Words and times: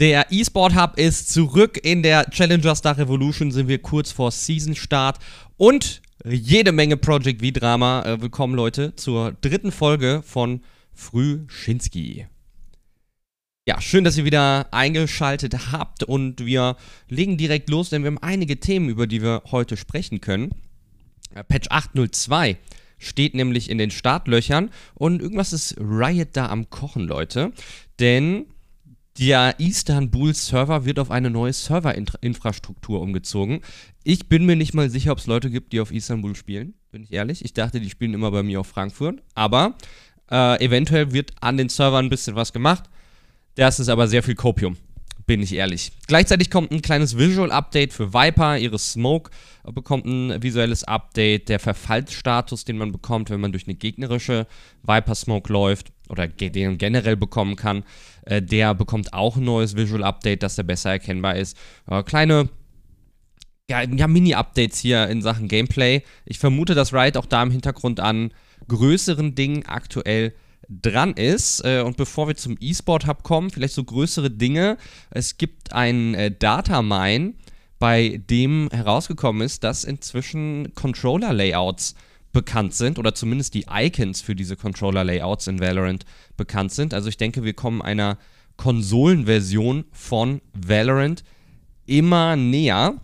Der 0.00 0.32
eSport 0.32 0.74
Hub 0.74 0.98
ist 0.98 1.32
zurück 1.32 1.78
in 1.80 2.02
der 2.02 2.28
Challenger 2.28 2.74
Star 2.74 2.98
Revolution, 2.98 3.52
sind 3.52 3.68
wir 3.68 3.78
kurz 3.78 4.10
vor 4.10 4.32
Season 4.32 4.74
Start 4.74 5.20
und 5.56 6.02
jede 6.24 6.72
Menge 6.72 6.96
Project 6.96 7.40
V-Drama. 7.40 8.02
Äh, 8.02 8.20
willkommen 8.20 8.56
Leute 8.56 8.96
zur 8.96 9.36
dritten 9.40 9.70
Folge 9.70 10.24
von 10.26 10.64
Frühschinski. 10.94 12.26
Ja, 13.68 13.80
schön, 13.80 14.02
dass 14.02 14.18
ihr 14.18 14.24
wieder 14.24 14.66
eingeschaltet 14.72 15.70
habt 15.70 16.02
und 16.02 16.44
wir 16.44 16.76
legen 17.08 17.36
direkt 17.36 17.70
los, 17.70 17.90
denn 17.90 18.02
wir 18.02 18.08
haben 18.08 18.18
einige 18.18 18.58
Themen, 18.58 18.88
über 18.88 19.06
die 19.06 19.22
wir 19.22 19.44
heute 19.52 19.76
sprechen 19.76 20.20
können. 20.20 20.56
Äh, 21.36 21.44
Patch 21.44 21.68
802 21.70 22.56
steht 22.98 23.36
nämlich 23.36 23.70
in 23.70 23.78
den 23.78 23.92
Startlöchern 23.92 24.70
und 24.94 25.22
irgendwas 25.22 25.52
ist 25.52 25.76
Riot 25.78 26.30
da 26.32 26.48
am 26.48 26.68
Kochen, 26.68 27.06
Leute. 27.06 27.52
Denn 28.00 28.46
der 29.18 29.54
Istanbul-Server 29.58 30.84
wird 30.84 30.98
auf 30.98 31.10
eine 31.10 31.30
neue 31.30 31.52
Serverinfrastruktur 31.52 33.00
umgezogen. 33.00 33.60
Ich 34.02 34.28
bin 34.28 34.44
mir 34.44 34.56
nicht 34.56 34.74
mal 34.74 34.90
sicher, 34.90 35.12
ob 35.12 35.18
es 35.18 35.26
Leute 35.26 35.50
gibt, 35.50 35.72
die 35.72 35.80
auf 35.80 35.92
Istanbul 35.92 36.34
spielen, 36.34 36.74
bin 36.90 37.04
ich 37.04 37.12
ehrlich. 37.12 37.44
Ich 37.44 37.52
dachte, 37.52 37.80
die 37.80 37.90
spielen 37.90 38.14
immer 38.14 38.30
bei 38.30 38.42
mir 38.42 38.60
auf 38.60 38.66
Frankfurt. 38.66 39.22
Aber 39.34 39.76
äh, 40.30 40.64
eventuell 40.64 41.12
wird 41.12 41.32
an 41.40 41.56
den 41.56 41.68
Servern 41.68 42.06
ein 42.06 42.10
bisschen 42.10 42.34
was 42.34 42.52
gemacht. 42.52 42.84
Das 43.54 43.78
ist 43.78 43.88
aber 43.88 44.08
sehr 44.08 44.22
viel 44.22 44.34
Copium, 44.34 44.76
bin 45.26 45.42
ich 45.42 45.54
ehrlich. 45.54 45.92
Gleichzeitig 46.06 46.50
kommt 46.50 46.70
ein 46.70 46.82
kleines 46.82 47.16
Visual-Update 47.16 47.92
für 47.92 48.12
Viper. 48.12 48.58
Ihre 48.58 48.78
Smoke 48.78 49.30
bekommt 49.72 50.06
ein 50.06 50.42
visuelles 50.42 50.84
Update. 50.84 51.48
Der 51.48 51.58
Verfallsstatus, 51.58 52.64
den 52.64 52.78
man 52.78 52.92
bekommt, 52.92 53.30
wenn 53.30 53.40
man 53.40 53.52
durch 53.52 53.66
eine 53.66 53.74
gegnerische 53.74 54.46
Viper-Smoke 54.82 55.52
läuft 55.52 55.92
oder 56.08 56.26
den 56.28 56.78
generell 56.78 57.16
bekommen 57.16 57.56
kann, 57.56 57.84
äh, 58.26 58.42
der 58.42 58.74
bekommt 58.74 59.14
auch 59.14 59.36
ein 59.36 59.44
neues 59.44 59.76
Visual 59.76 60.04
Update, 60.04 60.42
dass 60.42 60.56
der 60.56 60.64
besser 60.64 60.90
erkennbar 60.90 61.36
ist. 61.36 61.56
Kleine 62.04 62.50
ja, 63.70 63.82
ja 63.82 64.06
Mini-Updates 64.06 64.78
hier 64.78 65.08
in 65.08 65.22
Sachen 65.22 65.48
Gameplay. 65.48 66.02
Ich 66.26 66.38
vermute, 66.38 66.74
dass 66.74 66.92
Riot 66.92 67.16
auch 67.16 67.26
da 67.26 67.42
im 67.42 67.50
Hintergrund 67.50 68.00
an 68.00 68.32
größeren 68.68 69.34
Dingen 69.34 69.64
aktuell 69.66 70.34
dran 70.82 71.14
ist. 71.14 71.64
Äh, 71.64 71.82
und 71.82 71.96
bevor 71.96 72.28
wir 72.28 72.36
zum 72.36 72.56
E-Sport 72.60 73.06
Hub 73.06 73.22
kommen, 73.22 73.50
vielleicht 73.50 73.74
so 73.74 73.84
größere 73.84 74.30
Dinge. 74.30 74.76
Es 75.10 75.38
gibt 75.38 75.72
ein 75.72 76.14
äh, 76.14 76.30
Datamine, 76.30 77.34
bei 77.78 78.20
dem 78.30 78.68
herausgekommen 78.72 79.42
ist, 79.42 79.64
dass 79.64 79.84
inzwischen 79.84 80.74
Controller-Layouts 80.74 81.94
bekannt 82.32 82.74
sind 82.74 82.98
oder 82.98 83.14
zumindest 83.14 83.54
die 83.54 83.66
Icons 83.70 84.20
für 84.20 84.34
diese 84.34 84.56
Controller-Layouts 84.56 85.46
in 85.46 85.60
Valorant 85.60 86.04
bekannt 86.36 86.72
sind. 86.72 86.92
Also 86.92 87.08
ich 87.08 87.16
denke, 87.16 87.44
wir 87.44 87.54
kommen 87.54 87.82
einer 87.82 88.18
Konsolenversion 88.56 89.84
von 89.92 90.40
Valorant 90.52 91.24
immer 91.86 92.36
näher. 92.36 93.00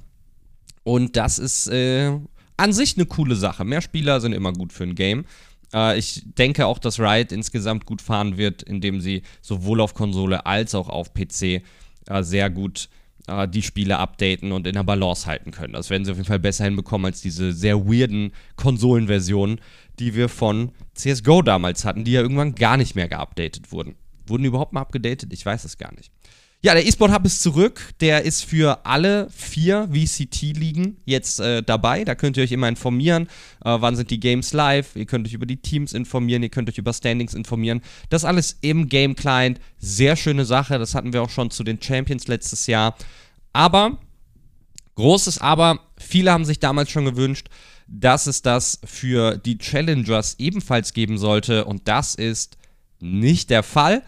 Und 0.82 1.16
das 1.16 1.38
ist 1.38 1.68
äh, 1.68 2.12
an 2.56 2.72
sich 2.72 2.96
eine 2.96 3.06
coole 3.06 3.36
Sache. 3.36 3.64
Mehr 3.64 3.80
Spieler 3.80 4.20
sind 4.20 4.32
immer 4.32 4.52
gut 4.52 4.72
für 4.72 4.84
ein 4.84 4.94
Game. 4.94 5.24
Äh, 5.72 5.98
ich 5.98 6.22
denke 6.24 6.66
auch, 6.66 6.78
dass 6.78 7.00
Riot 7.00 7.32
insgesamt 7.32 7.86
gut 7.86 8.02
fahren 8.02 8.36
wird, 8.36 8.62
indem 8.62 9.00
sie 9.00 9.22
sowohl 9.40 9.80
auf 9.80 9.94
Konsole 9.94 10.46
als 10.46 10.74
auch 10.74 10.88
auf 10.88 11.14
PC 11.14 11.42
äh, 11.42 11.62
sehr 12.20 12.50
gut 12.50 12.88
äh, 13.26 13.48
die 13.48 13.62
Spiele 13.62 13.98
updaten 13.98 14.52
und 14.52 14.66
in 14.66 14.74
der 14.74 14.84
Balance 14.84 15.26
halten 15.26 15.50
können. 15.50 15.72
Das 15.72 15.90
werden 15.90 16.04
sie 16.04 16.10
auf 16.10 16.16
jeden 16.16 16.28
Fall 16.28 16.38
besser 16.38 16.64
hinbekommen 16.64 17.06
als 17.06 17.20
diese 17.20 17.52
sehr 17.52 17.86
weirden 17.86 18.32
Konsolenversionen, 18.56 19.60
die 19.98 20.14
wir 20.14 20.28
von 20.28 20.72
CSGO 20.94 21.42
damals 21.42 21.84
hatten, 21.84 22.04
die 22.04 22.12
ja 22.12 22.22
irgendwann 22.22 22.54
gar 22.54 22.76
nicht 22.76 22.94
mehr 22.94 23.08
geupdatet 23.08 23.72
wurden. 23.72 23.96
Wurden 24.26 24.42
die 24.42 24.48
überhaupt 24.48 24.72
mal 24.72 24.80
abgedatet? 24.80 25.32
Ich 25.32 25.44
weiß 25.44 25.64
es 25.64 25.76
gar 25.76 25.94
nicht. 25.94 26.10
Ja, 26.62 26.74
der 26.74 26.86
eSport 26.86 27.10
Hub 27.10 27.24
ist 27.24 27.42
zurück. 27.42 27.80
Der 28.00 28.22
ist 28.22 28.44
für 28.44 28.84
alle 28.84 29.30
vier 29.30 29.88
VCT-Ligen 29.90 30.98
jetzt 31.06 31.40
äh, 31.40 31.62
dabei. 31.62 32.04
Da 32.04 32.14
könnt 32.14 32.36
ihr 32.36 32.42
euch 32.42 32.52
immer 32.52 32.68
informieren, 32.68 33.28
äh, 33.64 33.78
wann 33.80 33.96
sind 33.96 34.10
die 34.10 34.20
Games 34.20 34.52
live. 34.52 34.94
Ihr 34.94 35.06
könnt 35.06 35.26
euch 35.26 35.32
über 35.32 35.46
die 35.46 35.56
Teams 35.56 35.94
informieren, 35.94 36.42
ihr 36.42 36.50
könnt 36.50 36.68
euch 36.68 36.76
über 36.76 36.92
Standings 36.92 37.32
informieren. 37.32 37.80
Das 38.10 38.26
alles 38.26 38.58
im 38.60 38.90
Game 38.90 39.16
Client. 39.16 39.58
Sehr 39.78 40.16
schöne 40.16 40.44
Sache. 40.44 40.78
Das 40.78 40.94
hatten 40.94 41.14
wir 41.14 41.22
auch 41.22 41.30
schon 41.30 41.50
zu 41.50 41.64
den 41.64 41.80
Champions 41.80 42.28
letztes 42.28 42.66
Jahr. 42.66 42.94
Aber, 43.54 43.98
großes 44.96 45.38
Aber, 45.38 45.80
viele 45.96 46.30
haben 46.30 46.44
sich 46.44 46.60
damals 46.60 46.90
schon 46.90 47.06
gewünscht, 47.06 47.48
dass 47.88 48.26
es 48.26 48.42
das 48.42 48.80
für 48.84 49.38
die 49.38 49.56
Challengers 49.56 50.36
ebenfalls 50.38 50.92
geben 50.92 51.16
sollte. 51.16 51.64
Und 51.64 51.88
das 51.88 52.14
ist 52.14 52.58
nicht 53.00 53.48
der 53.48 53.62
Fall. 53.62 54.02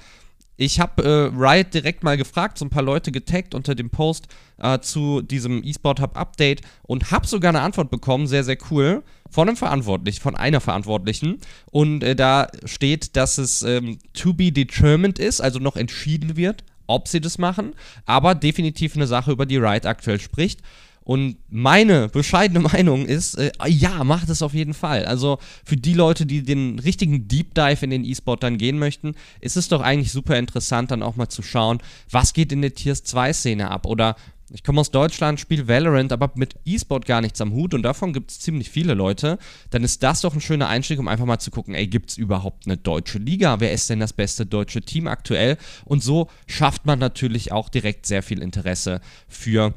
Ich 0.56 0.80
habe 0.80 1.02
äh, 1.02 1.36
Riot 1.36 1.72
direkt 1.74 2.04
mal 2.04 2.16
gefragt, 2.16 2.58
so 2.58 2.64
ein 2.64 2.70
paar 2.70 2.82
Leute 2.82 3.10
getaggt 3.10 3.54
unter 3.54 3.74
dem 3.74 3.90
Post 3.90 4.28
äh, 4.58 4.78
zu 4.80 5.22
diesem 5.22 5.62
eSport 5.62 6.00
Hub 6.00 6.16
Update 6.16 6.60
und 6.82 7.10
habe 7.10 7.26
sogar 7.26 7.48
eine 7.50 7.62
Antwort 7.62 7.90
bekommen, 7.90 8.26
sehr, 8.26 8.44
sehr 8.44 8.58
cool, 8.70 9.02
von 9.30 9.48
einem 9.48 9.56
Verantwortlichen, 9.56 10.20
von 10.20 10.36
einer 10.36 10.60
Verantwortlichen. 10.60 11.38
Und 11.70 12.04
äh, 12.04 12.14
da 12.14 12.48
steht, 12.64 13.16
dass 13.16 13.38
es 13.38 13.62
ähm, 13.62 13.98
to 14.12 14.34
be 14.34 14.52
determined 14.52 15.18
ist, 15.18 15.40
also 15.40 15.58
noch 15.58 15.76
entschieden 15.76 16.36
wird, 16.36 16.64
ob 16.86 17.08
sie 17.08 17.20
das 17.20 17.38
machen, 17.38 17.74
aber 18.04 18.34
definitiv 18.34 18.94
eine 18.94 19.06
Sache, 19.06 19.32
über 19.32 19.46
die 19.46 19.56
Riot 19.56 19.86
aktuell 19.86 20.20
spricht. 20.20 20.60
Und 21.04 21.36
meine 21.48 22.08
bescheidene 22.08 22.60
Meinung 22.72 23.06
ist, 23.06 23.34
äh, 23.34 23.52
ja, 23.66 24.04
macht 24.04 24.28
es 24.28 24.42
auf 24.42 24.54
jeden 24.54 24.74
Fall. 24.74 25.04
Also 25.04 25.38
für 25.64 25.76
die 25.76 25.94
Leute, 25.94 26.26
die 26.26 26.42
den 26.42 26.78
richtigen 26.78 27.28
Deep 27.28 27.54
Dive 27.54 27.84
in 27.84 27.90
den 27.90 28.04
E-Sport 28.04 28.42
dann 28.42 28.58
gehen 28.58 28.78
möchten, 28.78 29.14
ist 29.40 29.56
es 29.56 29.68
doch 29.68 29.80
eigentlich 29.80 30.12
super 30.12 30.38
interessant, 30.38 30.90
dann 30.90 31.02
auch 31.02 31.16
mal 31.16 31.28
zu 31.28 31.42
schauen, 31.42 31.78
was 32.10 32.32
geht 32.32 32.52
in 32.52 32.62
der 32.62 32.74
Tiers 32.74 33.04
2 33.04 33.32
Szene 33.32 33.70
ab. 33.70 33.86
Oder 33.86 34.16
ich 34.54 34.62
komme 34.62 34.80
aus 34.80 34.90
Deutschland, 34.90 35.40
spiele 35.40 35.66
Valorant, 35.66 36.12
aber 36.12 36.30
mit 36.34 36.56
E-Sport 36.66 37.06
gar 37.06 37.22
nichts 37.22 37.40
am 37.40 37.52
Hut 37.52 37.72
und 37.72 37.82
davon 37.82 38.12
gibt 38.12 38.30
es 38.30 38.40
ziemlich 38.40 38.68
viele 38.68 38.92
Leute. 38.92 39.38
Dann 39.70 39.82
ist 39.82 40.02
das 40.02 40.20
doch 40.20 40.34
ein 40.34 40.42
schöner 40.42 40.68
Einstieg, 40.68 40.98
um 40.98 41.08
einfach 41.08 41.24
mal 41.24 41.38
zu 41.38 41.50
gucken, 41.50 41.74
ey, 41.74 41.86
gibt 41.86 42.10
es 42.10 42.18
überhaupt 42.18 42.66
eine 42.66 42.76
deutsche 42.76 43.18
Liga? 43.18 43.60
Wer 43.60 43.72
ist 43.72 43.88
denn 43.88 44.00
das 44.00 44.12
beste 44.12 44.44
deutsche 44.44 44.82
Team 44.82 45.06
aktuell? 45.06 45.56
Und 45.86 46.02
so 46.02 46.28
schafft 46.46 46.84
man 46.84 46.98
natürlich 46.98 47.50
auch 47.50 47.70
direkt 47.70 48.04
sehr 48.04 48.22
viel 48.22 48.42
Interesse 48.42 49.00
für 49.26 49.72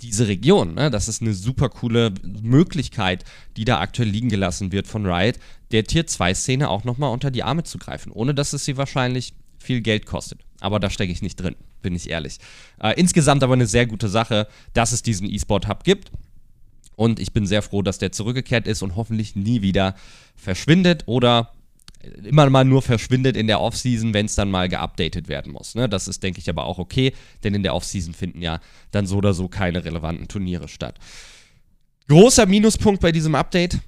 diese 0.00 0.28
Region. 0.28 0.74
Ne? 0.74 0.90
Das 0.90 1.08
ist 1.08 1.22
eine 1.22 1.34
super 1.34 1.68
coole 1.68 2.12
Möglichkeit, 2.42 3.24
die 3.56 3.64
da 3.64 3.80
aktuell 3.80 4.08
liegen 4.08 4.28
gelassen 4.28 4.72
wird 4.72 4.86
von 4.86 5.06
Riot, 5.06 5.38
der 5.72 5.84
Tier 5.84 6.06
2-Szene 6.06 6.68
auch 6.68 6.84
nochmal 6.84 7.12
unter 7.12 7.30
die 7.30 7.42
Arme 7.42 7.64
zu 7.64 7.78
greifen, 7.78 8.12
ohne 8.12 8.34
dass 8.34 8.52
es 8.52 8.64
sie 8.64 8.76
wahrscheinlich 8.76 9.34
viel 9.58 9.80
Geld 9.80 10.06
kostet. 10.06 10.40
Aber 10.60 10.80
da 10.80 10.90
stecke 10.90 11.12
ich 11.12 11.22
nicht 11.22 11.36
drin, 11.36 11.56
bin 11.82 11.94
ich 11.94 12.10
ehrlich. 12.10 12.38
Äh, 12.80 12.98
insgesamt 12.98 13.42
aber 13.42 13.54
eine 13.54 13.66
sehr 13.66 13.86
gute 13.86 14.08
Sache, 14.08 14.48
dass 14.72 14.92
es 14.92 15.02
diesen 15.02 15.28
E-Sport-Hub 15.28 15.84
gibt. 15.84 16.10
Und 16.96 17.20
ich 17.20 17.32
bin 17.32 17.46
sehr 17.46 17.62
froh, 17.62 17.82
dass 17.82 17.98
der 17.98 18.10
zurückgekehrt 18.10 18.66
ist 18.66 18.82
und 18.82 18.96
hoffentlich 18.96 19.36
nie 19.36 19.62
wieder 19.62 19.94
verschwindet 20.34 21.04
oder 21.06 21.52
immer 22.24 22.48
mal 22.50 22.64
nur 22.64 22.82
verschwindet 22.82 23.36
in 23.36 23.46
der 23.46 23.60
Offseason, 23.60 24.14
wenn 24.14 24.26
es 24.26 24.34
dann 24.34 24.50
mal 24.50 24.68
geupdatet 24.68 25.28
werden 25.28 25.52
muss. 25.52 25.74
Ne? 25.74 25.88
Das 25.88 26.08
ist, 26.08 26.22
denke 26.22 26.40
ich, 26.40 26.48
aber 26.48 26.64
auch 26.64 26.78
okay, 26.78 27.12
denn 27.44 27.54
in 27.54 27.62
der 27.62 27.74
Offseason 27.74 28.14
finden 28.14 28.42
ja 28.42 28.60
dann 28.90 29.06
so 29.06 29.16
oder 29.16 29.34
so 29.34 29.48
keine 29.48 29.84
relevanten 29.84 30.28
Turniere 30.28 30.68
statt. 30.68 30.98
Großer 32.08 32.46
Minuspunkt 32.46 33.00
bei 33.00 33.12
diesem 33.12 33.34
Update. 33.34 33.78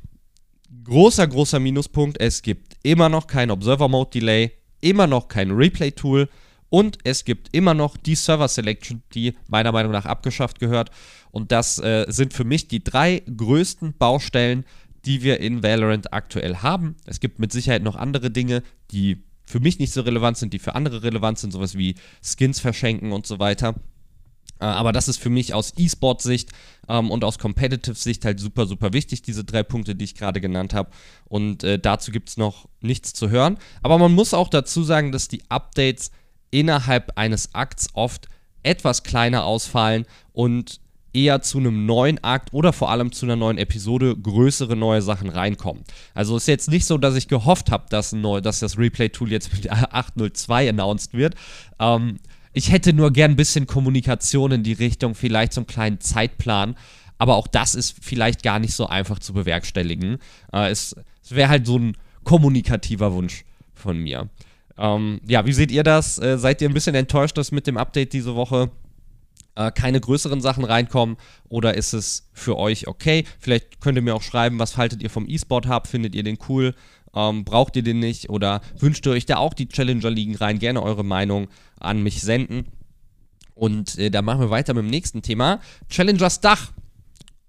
Großer, 0.85 1.27
großer 1.27 1.59
Minuspunkt. 1.59 2.21
Es 2.21 2.43
gibt 2.43 2.77
immer 2.83 3.09
noch 3.09 3.27
kein 3.27 3.51
Observer 3.51 3.89
Mode 3.89 4.11
Delay, 4.11 4.53
immer 4.81 5.07
noch 5.07 5.29
kein 5.29 5.51
Replay 5.51 5.93
Tool 5.93 6.29
und 6.71 6.99
es 7.03 7.25
gibt 7.25 7.49
immer 7.53 7.75
noch 7.75 7.97
die 7.97 8.15
Server 8.15 8.49
Selection, 8.49 9.03
die 9.13 9.35
meiner 9.49 9.73
Meinung 9.73 9.93
nach 9.93 10.07
abgeschafft 10.07 10.61
gehört. 10.61 10.91
Und 11.33 11.53
das 11.53 11.79
äh, 11.79 12.07
sind 12.09 12.33
für 12.33 12.45
mich 12.45 12.69
die 12.69 12.83
drei 12.83 13.23
größten 13.37 13.95
Baustellen, 13.99 14.65
die 15.05 15.23
wir 15.23 15.41
in 15.41 15.63
Valorant 15.63 16.13
aktuell 16.13 16.57
haben. 16.57 16.97
Es 17.07 17.21
gibt 17.21 17.39
mit 17.39 17.53
Sicherheit 17.53 17.83
noch 17.83 17.97
andere 17.97 18.31
Dinge, 18.31 18.63
die 18.91 19.23
für 19.45 19.61
mich 19.61 19.79
nicht 19.79 19.93
so 19.93 20.03
relevant 20.03 20.37
sind, 20.37 20.53
die 20.53 20.59
für 20.59 20.75
andere 20.75 21.03
relevant 21.03 21.39
sind, 21.39 21.53
sowas 21.53 21.77
wie 21.77 21.97
Skins 22.23 22.61
verschenken 22.61 23.13
und 23.13 23.27
so 23.27 23.39
weiter. 23.39 23.75
Äh, 24.61 24.65
aber 24.65 24.93
das 24.93 25.09
ist 25.09 25.17
für 25.17 25.31
mich 25.31 25.55
aus 25.55 25.73
E-Sport-Sicht 25.77 26.51
ähm, 26.89 27.11
und 27.11 27.25
aus 27.25 27.39
Competitive-Sicht 27.39 28.25
halt 28.25 28.39
super, 28.39 28.67
super 28.67 28.93
wichtig, 28.93 29.23
diese 29.23 29.45
drei 29.45 29.63
Punkte, 29.63 29.95
die 29.95 30.05
ich 30.05 30.15
gerade 30.15 30.41
genannt 30.41 30.75
habe. 30.75 30.91
Und 31.25 31.65
äh, 31.65 31.79
dazu 31.79 32.13
gibt 32.13 32.29
es 32.29 32.37
noch 32.37 32.69
nichts 32.81 33.13
zu 33.13 33.31
hören. 33.31 33.59
Aber 33.83 33.99
man 33.99 34.13
muss 34.13 34.35
auch 34.35 34.49
dazu 34.49 34.85
sagen, 34.85 35.13
dass 35.13 35.29
die 35.29 35.43
Updates 35.49 36.13
innerhalb 36.51 37.19
eines 37.19 37.55
Akts 37.55 37.89
oft 37.95 38.29
etwas 38.63 39.03
kleiner 39.03 39.45
ausfallen 39.45 40.05
und 40.33 40.81
eher 41.13 41.43
zu 41.43 41.59
einem 41.59 41.87
neuen 41.87 42.23
Akt 42.23 42.53
oder 42.53 42.73
vor 42.73 42.91
allem 42.91 43.13
zu 43.13 43.27
einer 43.27 43.37
neuen 43.37 43.59
Episode 43.59 44.17
größere 44.17 44.77
neue 44.77 45.03
Sachen 45.03 45.29
reinkommen. 45.29 45.85
Also 46.15 46.37
ist 46.37 46.49
jetzt 46.49 46.71
nicht 46.71 46.85
so, 46.85 46.99
dass 46.99 47.17
ich 47.17 47.29
gehofft 47.29 47.71
habe, 47.71 47.87
dass, 47.91 48.15
dass 48.43 48.61
das 48.61 48.79
Replay-Tool 48.79 49.31
jetzt 49.31 49.53
mit 49.53 49.71
802 49.71 50.69
announced 50.69 51.15
wird. 51.15 51.35
Ähm, 51.79 52.19
ich 52.53 52.73
hätte 52.73 52.93
nur 52.93 53.13
gern 53.13 53.33
ein 53.33 53.37
bisschen 53.37 53.67
Kommunikation 53.67 54.53
in 54.53 54.63
die 54.63 54.73
Richtung, 54.73 55.15
vielleicht 55.15 55.53
so 55.53 55.61
einen 55.61 55.67
kleinen 55.67 56.01
Zeitplan. 56.01 56.77
Aber 57.19 57.37
auch 57.37 57.47
das 57.47 57.75
ist 57.75 57.97
vielleicht 58.01 58.43
gar 58.43 58.59
nicht 58.59 58.75
so 58.75 58.87
einfach 58.87 59.19
zu 59.19 59.35
bewerkstelligen. 59.35 60.19
Äh, 60.53 60.71
es, 60.71 60.97
es 61.23 61.33
wäre 61.33 61.51
halt 61.51 61.67
so 61.67 61.79
ein 61.79 61.97
kommunikativer 62.25 63.13
Wunsch 63.13 63.45
von 63.75 63.99
mir. 63.99 64.29
Ähm, 64.79 65.21
ja, 65.29 65.45
wie 65.45 65.53
seht 65.53 65.71
ihr 65.71 65.83
das? 65.83 66.19
Äh, 66.19 66.39
seid 66.39 66.63
ihr 66.63 66.69
ein 66.69 66.75
bisschen 66.75 66.95
enttäuscht, 66.95 67.37
dass 67.37 67.53
mit 67.53 67.67
dem 67.67 67.77
Update 67.77 68.15
diese 68.15 68.35
Woche 68.35 68.71
äh, 69.55 69.71
keine 69.71 70.01
größeren 70.01 70.41
Sachen 70.41 70.65
reinkommen? 70.65 71.17
Oder 71.49 71.75
ist 71.75 71.93
es 71.93 72.29
für 72.33 72.57
euch 72.57 72.89
okay? 72.89 73.25
Vielleicht 73.39 73.81
könnt 73.81 73.97
ihr 73.97 74.03
mir 74.03 74.15
auch 74.15 74.23
schreiben, 74.23 74.59
was 74.59 74.77
haltet 74.77 75.03
ihr 75.03 75.11
vom 75.11 75.29
E-Sport 75.29 75.69
Hub? 75.69 75.87
Findet 75.87 76.15
ihr 76.15 76.23
den 76.23 76.39
cool? 76.49 76.75
Ähm, 77.15 77.45
braucht 77.45 77.77
ihr 77.77 77.83
den 77.83 77.99
nicht? 77.99 78.31
Oder 78.31 78.61
wünscht 78.79 79.07
ihr 79.07 79.13
euch 79.13 79.27
da 79.27 79.37
auch 79.37 79.55
die 79.55 79.69
Challenger-Ligen 79.69 80.37
rein? 80.37 80.59
Gerne 80.59 80.83
eure 80.83 81.05
Meinung 81.05 81.49
an 81.79 82.03
mich 82.03 82.23
senden. 82.23 82.67
Und 83.55 83.99
äh, 83.99 84.11
da 84.11 84.23
machen 84.23 84.41
wir 84.41 84.51
weiter 84.51 84.75
mit 84.75 84.85
dem 84.85 84.91
nächsten 84.91 85.23
Thema. 85.23 85.61
Challengers 85.89 86.41
Dach. 86.41 86.73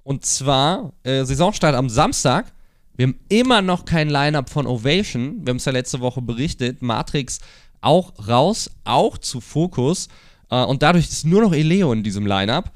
Und 0.04 0.26
zwar 0.26 0.94
äh, 1.04 1.24
Saisonstart 1.24 1.76
am 1.76 1.90
Samstag. 1.90 2.52
Wir 2.98 3.08
haben 3.08 3.20
immer 3.30 3.62
noch 3.62 3.86
kein 3.86 4.10
Line-Up 4.10 4.50
von 4.50 4.68
Ovation. 4.68 5.46
Wir 5.46 5.52
haben 5.52 5.58
es 5.58 5.66
ja 5.66 5.72
letzte 5.72 6.02
Woche 6.02 6.22
berichtet. 6.22 6.82
Matrix 6.82 7.40
auch 7.82 8.14
raus, 8.28 8.70
auch 8.84 9.18
zu 9.18 9.42
Fokus. 9.42 10.08
Äh, 10.52 10.64
und 10.64 10.84
dadurch 10.84 11.10
ist 11.10 11.26
nur 11.26 11.42
noch 11.42 11.54
Eleo 11.54 11.92
in 11.92 12.04
diesem 12.04 12.28
Line-Up. 12.28 12.72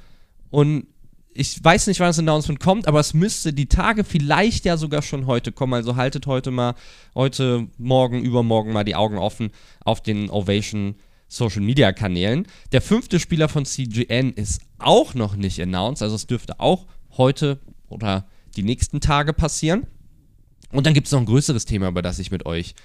Und 0.50 0.88
ich 1.38 1.62
weiß 1.62 1.88
nicht, 1.88 2.00
wann 2.00 2.07
das 2.07 2.19
Announcement 2.19 2.62
kommt, 2.62 2.88
aber 2.88 3.01
es 3.01 3.13
müsste 3.13 3.51
die 3.51 3.68
Tage 3.68 4.06
vielleicht 4.06 4.63
ja 4.63 4.77
sogar 4.77 5.01
schon 5.01 5.27
heute 5.27 5.51
kommen. 5.51 5.74
Also 5.74 5.98
haltet 5.98 6.27
heute 6.27 6.50
mal, 6.50 6.75
heute, 7.13 7.68
morgen, 7.77 8.24
übermorgen 8.24 8.72
mal 8.72 8.86
die 8.86 8.95
Augen 8.95 9.18
offen 9.18 9.51
auf 9.83 10.01
den 10.01 10.30
Ovation 10.30 10.95
Social 11.27 11.62
Media 11.62 11.92
Kanälen. 11.92 12.48
Der 12.72 12.81
fünfte 12.81 13.19
Spieler 13.19 13.50
von 13.50 13.66
CGN 13.66 14.31
ist 14.31 14.62
auch 14.80 15.13
noch 15.13 15.36
nicht 15.36 15.62
announced, 15.62 16.01
also 16.01 16.16
es 16.16 16.28
dürfte 16.28 16.60
auch 16.60 16.86
heute 17.18 17.60
oder 17.89 18.25
die 18.56 18.63
nächsten 18.63 19.01
Tage 19.01 19.33
passieren. 19.33 19.88
Und 20.71 20.86
dann 20.86 20.94
gibt 20.94 21.07
es 21.07 21.12
noch 21.12 21.19
ein 21.19 21.25
größeres 21.25 21.66
Thema, 21.66 21.89
über 21.89 22.01
das 22.01 22.19
ich 22.19 22.31
mit 22.31 22.45
euch 22.45 22.75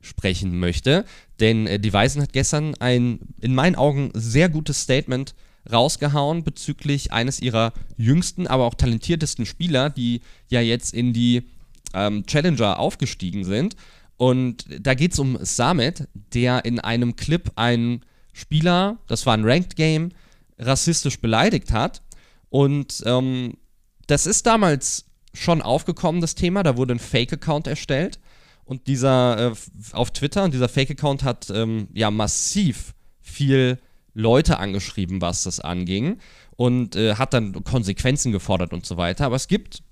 sprechen 0.00 0.58
möchte. 0.58 1.04
Denn 1.40 1.66
äh, 1.66 1.78
die 1.78 1.92
Weisen 1.92 2.22
hat 2.22 2.32
gestern 2.32 2.74
ein 2.76 3.20
in 3.40 3.54
meinen 3.54 3.76
Augen 3.76 4.10
sehr 4.14 4.48
gutes 4.48 4.82
Statement 4.82 5.34
rausgehauen 5.70 6.42
bezüglich 6.42 7.12
eines 7.12 7.40
ihrer 7.40 7.72
jüngsten, 7.96 8.46
aber 8.46 8.64
auch 8.64 8.74
talentiertesten 8.74 9.46
Spieler, 9.46 9.90
die 9.90 10.22
ja 10.48 10.60
jetzt 10.60 10.94
in 10.94 11.12
die 11.12 11.48
ähm, 11.92 12.24
Challenger 12.26 12.78
aufgestiegen 12.78 13.44
sind. 13.44 13.76
Und 14.16 14.64
da 14.80 14.94
geht 14.94 15.12
es 15.12 15.18
um 15.18 15.38
Samet, 15.40 16.08
der 16.14 16.64
in 16.64 16.78
einem 16.78 17.16
Clip 17.16 17.50
einen 17.56 18.04
Spieler, 18.32 18.98
das 19.06 19.26
war 19.26 19.34
ein 19.34 19.44
Ranked 19.44 19.76
Game, 19.76 20.12
rassistisch 20.58 21.20
beleidigt 21.20 21.72
hat. 21.72 22.02
Und 22.48 23.02
ähm, 23.06 23.54
das 24.06 24.26
ist 24.26 24.46
damals 24.46 25.06
schon 25.32 25.62
aufgekommen, 25.62 26.20
das 26.20 26.34
Thema. 26.34 26.62
Da 26.62 26.76
wurde 26.76 26.94
ein 26.94 26.98
Fake-Account 26.98 27.66
erstellt. 27.66 28.18
Und 28.70 28.86
dieser 28.86 29.50
äh, 29.50 29.54
auf 29.90 30.12
Twitter, 30.12 30.44
und 30.44 30.54
dieser 30.54 30.68
Fake-Account 30.68 31.24
hat 31.24 31.50
ähm, 31.50 31.88
ja 31.92 32.08
massiv 32.12 32.94
viel 33.20 33.80
Leute 34.14 34.60
angeschrieben, 34.60 35.20
was 35.20 35.42
das 35.42 35.58
anging. 35.58 36.18
Und 36.54 36.94
äh, 36.94 37.16
hat 37.16 37.34
dann 37.34 37.64
Konsequenzen 37.64 38.30
gefordert 38.30 38.72
und 38.72 38.86
so 38.86 38.96
weiter. 38.96 39.26
Aber 39.26 39.34
es 39.34 39.48
gibt 39.48 39.82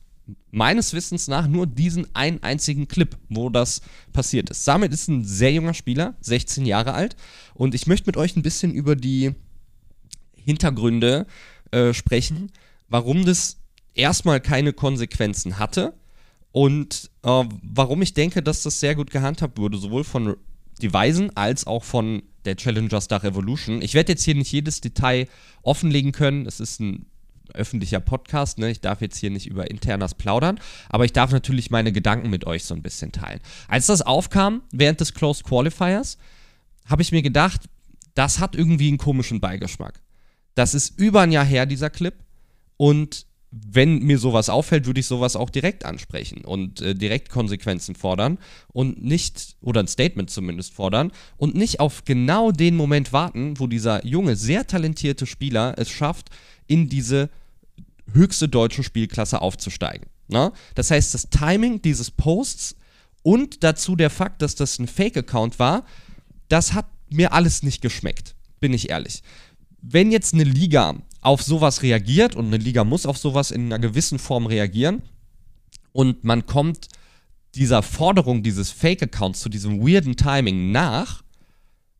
meines 0.53 0.93
Wissens 0.93 1.27
nach 1.27 1.49
nur 1.49 1.67
diesen 1.67 2.07
einen 2.15 2.41
einzigen 2.45 2.87
Clip, 2.87 3.17
wo 3.29 3.51
das 3.51 3.81
passiert 4.13 4.49
ist. 4.49 4.65
Samit 4.65 4.93
ist 4.93 5.09
ein 5.09 5.25
sehr 5.25 5.51
junger 5.51 5.75
Spieler, 5.75 6.15
16 6.21 6.65
Jahre 6.65 6.95
alt. 6.95 7.17
Und 7.55 7.75
ich 7.75 7.89
möchte 7.89 8.07
mit 8.07 8.17
euch 8.17 8.37
ein 8.37 8.43
bisschen 8.43 8.73
über 8.73 8.95
die 8.95 9.35
Hintergründe 10.37 11.27
äh, 11.73 11.93
sprechen, 11.93 12.53
warum 12.89 13.25
das 13.25 13.57
erstmal 13.95 14.41
keine 14.41 14.73
Konsequenzen 14.73 15.59
hatte 15.59 15.95
und 16.53 17.11
äh, 17.23 17.45
warum 17.63 18.03
ich 18.03 18.15
denke, 18.15 18.43
dass 18.43 18.63
das 18.63 18.81
sehr 18.81 18.95
gut 18.95 19.11
gehandhabt 19.11 19.59
wurde, 19.59 19.79
sowohl 19.79 20.05
von 20.05 20.37
Devizen 20.83 21.37
als 21.37 21.67
auch 21.67 21.85
von 21.85 22.23
der 22.45 22.57
Challenger 22.57 23.01
Star 23.01 23.23
Revolution. 23.23 23.83
Ich 23.83 23.95
werde 23.95 24.13
jetzt 24.13 24.25
hier 24.25 24.35
nicht 24.35 24.53
jedes 24.53 24.81
Detail 24.81 25.29
offenlegen 25.63 26.13
können. 26.13 26.47
Es 26.47 26.61
ist 26.61 26.81
ein 26.81 27.07
öffentlicher 27.55 28.01
Podcast, 28.01 28.59
ne? 28.59 28.71
Ich 28.71 28.81
darf 28.81 29.01
jetzt 29.01 29.17
hier 29.19 29.31
nicht 29.31 29.47
über 29.47 29.71
Internas 29.71 30.15
plaudern, 30.15 30.61
aber 30.89 31.05
ich 31.05 31.13
darf 31.13 31.33
natürlich 31.33 31.71
meine 31.71 31.93
Gedanken 31.93 32.31
mit 32.31 32.47
euch 32.47 32.65
so 32.65 32.75
ein 32.75 32.83
bisschen 32.83 33.13
teilen. 33.13 33.41
Als 33.69 33.87
das 33.87 34.03
aufkam 34.03 34.63
während 34.71 35.01
des 35.01 35.15
Closed 35.15 35.45
Qualifiers, 35.45 36.19
habe 36.87 37.03
ich 37.03 37.13
mir 37.13 37.23
gedacht, 37.23 37.63
das 38.15 38.39
hat 38.39 38.57
irgendwie 38.57 38.89
einen 38.89 38.99
komischen 38.99 39.41
Beigeschmack. 39.41 40.01
Das 40.55 40.75
ist 40.75 40.99
über 40.99 41.23
ein 41.23 41.33
Jahr 41.33 41.45
her, 41.45 41.67
dieser 41.67 41.91
Clip. 41.91 42.15
Und 42.77 43.27
wenn 43.51 44.01
mir 44.01 44.19
sowas 44.19 44.51
auffällt, 44.51 44.87
würde 44.87 45.01
ich 45.01 45.07
sowas 45.07 45.35
auch 45.35 45.49
direkt 45.49 45.85
ansprechen 45.85 46.45
und 46.45 46.83
äh, 46.83 46.95
direkt 46.95 47.31
Konsequenzen 47.31 47.95
fordern 47.95 48.39
und 48.69 49.03
nicht, 49.03 49.57
oder 49.63 49.81
ein 49.81 49.89
Statement 49.89 50.29
zumindest 50.29 50.75
fordern 50.75 51.13
und 51.39 51.55
nicht 51.55 51.81
auf 51.81 52.05
genau 52.05 52.53
den 52.53 52.77
Moment 52.77 53.13
warten, 53.13 53.59
wo 53.59 53.67
dieser 53.67 54.05
junge, 54.05 54.37
sehr 54.37 54.67
talentierte 54.67 55.27
Spieler 55.27 55.75
es 55.79 55.89
schafft, 55.89 56.29
in 56.67 56.89
diese 56.89 57.31
höchste 58.13 58.49
deutsche 58.49 58.83
Spielklasse 58.83 59.41
aufzusteigen. 59.41 60.09
Ne? 60.29 60.53
Das 60.75 60.91
heißt, 60.91 61.15
das 61.15 61.31
Timing 61.31 61.81
dieses 61.81 62.11
Posts 62.11 62.77
und 63.23 63.65
dazu 63.65 63.97
der 63.97 64.11
Fakt, 64.11 64.43
dass 64.43 64.55
das 64.55 64.79
ein 64.79 64.87
Fake-Account 64.89 65.59
war, 65.59 65.85
das 66.49 66.75
hat 66.75 66.87
mir 67.11 67.33
alles 67.33 67.63
nicht 67.63 67.81
geschmeckt, 67.81 68.35
bin 68.61 68.75
ich 68.75 68.91
ehrlich. 68.91 69.23
Wenn 69.81 70.13
jetzt 70.13 70.35
eine 70.35 70.45
Liga 70.45 70.97
auf 71.21 71.43
sowas 71.43 71.83
reagiert 71.83 72.37
und 72.37 72.47
eine 72.47 72.59
Liga 72.59 72.85
muss 72.85 73.07
auf 73.07 73.19
sowas 73.19 73.51
in 73.51 73.67
einer 73.67 73.79
gewissen 73.79 74.19
Form 74.19 74.47
reagieren 74.47 75.03
und 75.93 76.25
man 76.25 76.47
kommt 76.47 76.89
dieser 77.55 77.83
Forderung 77.83 78.43
dieses 78.43 78.71
Fake-Accounts 78.71 79.41
zu 79.41 79.49
diesem 79.49 79.81
weirden 79.81 80.17
Timing 80.17 80.71
nach, 80.71 81.23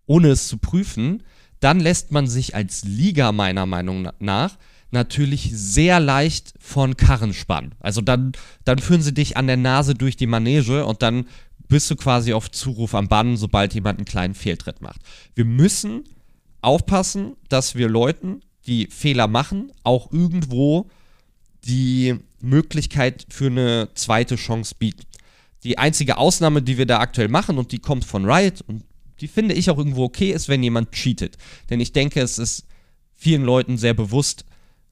ohne 0.07 0.29
es 0.29 0.49
zu 0.49 0.59
prüfen, 0.59 1.23
dann 1.61 1.81
lässt 1.81 2.13
man 2.13 2.27
sich 2.27 2.55
als 2.55 2.85
Liga 2.85 3.33
meiner 3.33 3.67
Meinung 3.67 4.09
nach 4.21 4.57
natürlich 4.91 5.51
sehr 5.53 6.01
leicht 6.01 6.55
von 6.61 6.97
Karren 6.97 7.35
spannen. 7.35 7.75
Also 7.81 8.01
dann, 8.01 8.33
dann 8.65 8.79
führen 8.79 9.03
sie 9.03 9.13
dich 9.13 9.37
an 9.37 9.47
der 9.47 9.57
Nase 9.57 9.95
durch 9.95 10.17
die 10.17 10.27
Manege 10.27 10.87
und 10.87 11.03
dann 11.03 11.27
bist 11.69 11.91
du 11.91 11.97
quasi 11.97 12.33
auf 12.33 12.51
Zuruf 12.51 12.95
am 12.95 13.09
Bann, 13.09 13.37
sobald 13.37 13.75
jemand 13.75 13.99
einen 13.99 14.07
kleinen 14.07 14.35
Fehltritt 14.35 14.81
macht. 14.81 15.01
Wir 15.35 15.45
müssen 15.45 16.05
aufpassen, 16.63 17.37
dass 17.49 17.75
wir 17.75 17.89
Leuten 17.89 18.41
die 18.69 18.87
Fehler 18.87 19.27
machen, 19.27 19.73
auch 19.83 20.13
irgendwo 20.13 20.89
die 21.65 22.17
Möglichkeit 22.41 23.27
für 23.29 23.47
eine 23.47 23.89
zweite 23.95 24.37
Chance 24.37 24.75
bieten. 24.79 25.03
Die 25.65 25.79
einzige 25.79 26.19
Ausnahme, 26.19 26.63
die 26.63 26.79
wir 26.79 26.87
da 26.87 27.01
aktuell 27.01 27.29
machen, 27.29 27.59
und 27.59 27.73
die 27.73 27.81
kommt 27.81 28.05
von 28.05 28.31
Riot, 28.31 28.61
und 28.61 28.85
die 29.21 29.27
finde 29.27 29.55
ich 29.55 29.71
auch 29.71 29.79
irgendwo 29.79 30.05
okay, 30.05 30.31
ist, 30.31 30.49
wenn 30.49 30.63
jemand 30.63 30.93
cheatet. 30.93 31.37
Denn 31.71 31.81
ich 31.81 31.93
denke, 31.93 32.21
es 32.21 32.39
ist 32.39 32.65
vielen 33.15 33.43
Leuten 33.43 33.77
sehr 33.77 33.95
bewusst, 33.95 34.45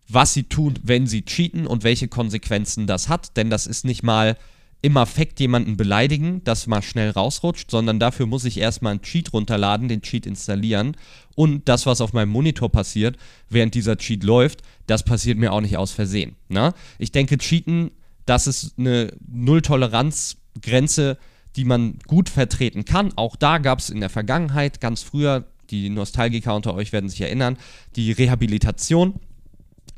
was 0.09 0.35
sie 0.35 0.45
tun, 0.45 0.75
wenn 0.83 1.07
sie 1.07 1.23
cheaten 1.23 1.67
und 1.67 1.85
welche 1.85 2.09
Konsequenzen 2.09 2.87
das 2.87 3.09
hat. 3.09 3.37
Denn 3.37 3.51
das 3.51 3.67
ist 3.67 3.85
nicht 3.85 4.03
mal 4.03 4.37
im 4.83 4.97
Affekt 4.97 5.41
jemanden 5.41 5.77
beleidigen, 5.77 6.43
das 6.45 6.67
mal 6.67 6.83
schnell 6.83 7.11
rausrutscht, 7.11 7.71
sondern 7.71 7.99
dafür 7.99 8.27
muss 8.27 8.45
ich 8.45 8.59
erstmal 8.59 8.93
einen 8.93 9.03
Cheat 9.03 9.33
runterladen, 9.33 9.89
den 9.89 10.03
Cheat 10.03 10.27
installieren 10.27 10.97
und 11.35 11.69
das, 11.69 11.87
was 11.87 12.01
auf 12.01 12.13
meinem 12.13 12.31
Monitor 12.31 12.71
passiert, 12.71 13.17
während 13.49 13.75
dieser 13.75 13.97
Cheat 13.97 14.23
läuft, 14.23 14.63
das 14.87 15.05
passiert 15.05 15.39
mir 15.39 15.53
auch 15.53 15.61
nicht 15.61 15.77
aus 15.77 15.93
Versehen. 15.93 16.37
Ne? 16.49 16.73
Ich 16.99 17.13
denke, 17.13 17.39
Cheaten, 17.39 17.91
das 18.27 18.47
ist 18.47 18.79
eine 18.79 19.13
Null-Toleranz-Grenze, 19.27 21.19
die 21.57 21.65
man 21.65 21.99
gut 22.07 22.29
vertreten 22.29 22.85
kann. 22.85 23.13
Auch 23.17 23.37
da 23.37 23.59
gab 23.59 23.79
es 23.79 23.91
in 23.91 24.01
der 24.01 24.11
Vergangenheit, 24.11 24.81
ganz 24.81 25.03
früher, 25.03 25.47
die 25.71 25.89
Nostalgiker 25.89 26.55
unter 26.55 26.75
euch 26.75 26.93
werden 26.93 27.09
sich 27.09 27.21
erinnern, 27.21 27.57
die 27.97 28.13
Rehabilitation. 28.13 29.21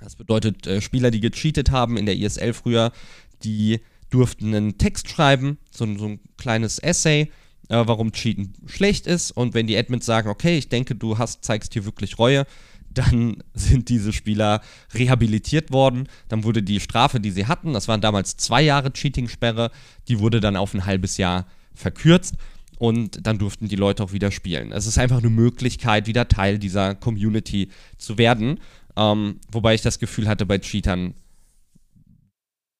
Das 0.00 0.16
bedeutet, 0.16 0.66
äh, 0.66 0.80
Spieler, 0.80 1.10
die 1.10 1.20
gecheatet 1.20 1.70
haben 1.70 1.96
in 1.96 2.06
der 2.06 2.16
ISL 2.16 2.52
früher, 2.52 2.92
die 3.42 3.80
durften 4.10 4.54
einen 4.54 4.78
Text 4.78 5.08
schreiben, 5.08 5.58
so, 5.70 5.86
so 5.96 6.06
ein 6.06 6.20
kleines 6.36 6.78
Essay, 6.78 7.30
äh, 7.68 7.82
warum 7.86 8.12
Cheaten 8.12 8.54
schlecht 8.66 9.06
ist. 9.06 9.30
Und 9.30 9.54
wenn 9.54 9.66
die 9.66 9.76
Admins 9.76 10.06
sagen, 10.06 10.28
okay, 10.28 10.58
ich 10.58 10.68
denke, 10.68 10.94
du 10.94 11.18
hast, 11.18 11.44
zeigst 11.44 11.72
hier 11.72 11.84
wirklich 11.84 12.18
Reue, 12.18 12.46
dann 12.92 13.42
sind 13.54 13.88
diese 13.88 14.12
Spieler 14.12 14.60
rehabilitiert 14.94 15.70
worden. 15.70 16.08
Dann 16.28 16.44
wurde 16.44 16.62
die 16.62 16.80
Strafe, 16.80 17.20
die 17.20 17.30
sie 17.30 17.46
hatten, 17.46 17.72
das 17.72 17.88
waren 17.88 18.00
damals 18.00 18.36
zwei 18.36 18.62
Jahre 18.62 18.92
Cheating-Sperre, 18.92 19.70
die 20.08 20.18
wurde 20.18 20.40
dann 20.40 20.56
auf 20.56 20.74
ein 20.74 20.86
halbes 20.86 21.16
Jahr 21.16 21.46
verkürzt 21.74 22.34
und 22.78 23.26
dann 23.26 23.38
durften 23.38 23.68
die 23.68 23.76
Leute 23.76 24.02
auch 24.02 24.12
wieder 24.12 24.30
spielen. 24.30 24.72
Es 24.72 24.86
ist 24.86 24.98
einfach 24.98 25.18
eine 25.18 25.30
Möglichkeit, 25.30 26.06
wieder 26.06 26.28
Teil 26.28 26.58
dieser 26.58 26.94
Community 26.94 27.70
zu 27.98 28.18
werden. 28.18 28.60
Ähm, 28.96 29.40
wobei 29.50 29.74
ich 29.74 29.82
das 29.82 29.98
Gefühl 29.98 30.28
hatte, 30.28 30.46
bei 30.46 30.58
Cheatern 30.58 31.14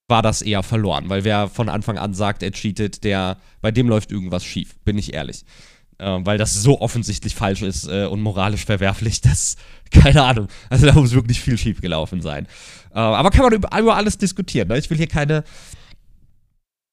war 0.09 0.23
das 0.23 0.41
eher 0.43 0.63
verloren, 0.63 1.09
weil 1.09 1.25
wer 1.25 1.49
von 1.49 1.69
Anfang 1.69 1.99
an 1.99 2.15
sagt, 2.15 2.43
er 2.43 2.51
cheatet, 2.51 3.05
der, 3.05 3.37
bei 3.61 3.71
dem 3.71 3.89
läuft 3.89 4.11
irgendwas 4.11 4.45
schief, 4.45 4.77
bin 4.85 4.97
ich 4.97 5.13
ehrlich. 5.13 5.45
Äh, 5.99 6.19
weil 6.23 6.39
das 6.39 6.55
so 6.55 6.81
offensichtlich 6.81 7.35
falsch 7.35 7.63
ist 7.63 7.87
äh, 7.89 8.07
und 8.07 8.23
moralisch 8.23 8.65
verwerflich, 8.65 9.21
dass, 9.23 9.57
keine 9.91 10.23
Ahnung, 10.23 10.49
also 10.71 10.87
da 10.87 10.95
muss 10.95 11.13
wirklich 11.13 11.41
viel 11.41 11.59
schief 11.59 11.81
gelaufen 11.81 12.23
sein. 12.23 12.47
Äh, 12.93 12.99
aber 12.99 13.31
kann 13.31 13.43
man 13.43 13.53
über, 13.53 13.79
über 13.79 13.97
alles 13.97 14.17
diskutieren, 14.17 14.69
ne? 14.69 14.79
Ich 14.79 14.89
will 14.89 14.97
hier 14.97 15.09
keine, 15.09 15.45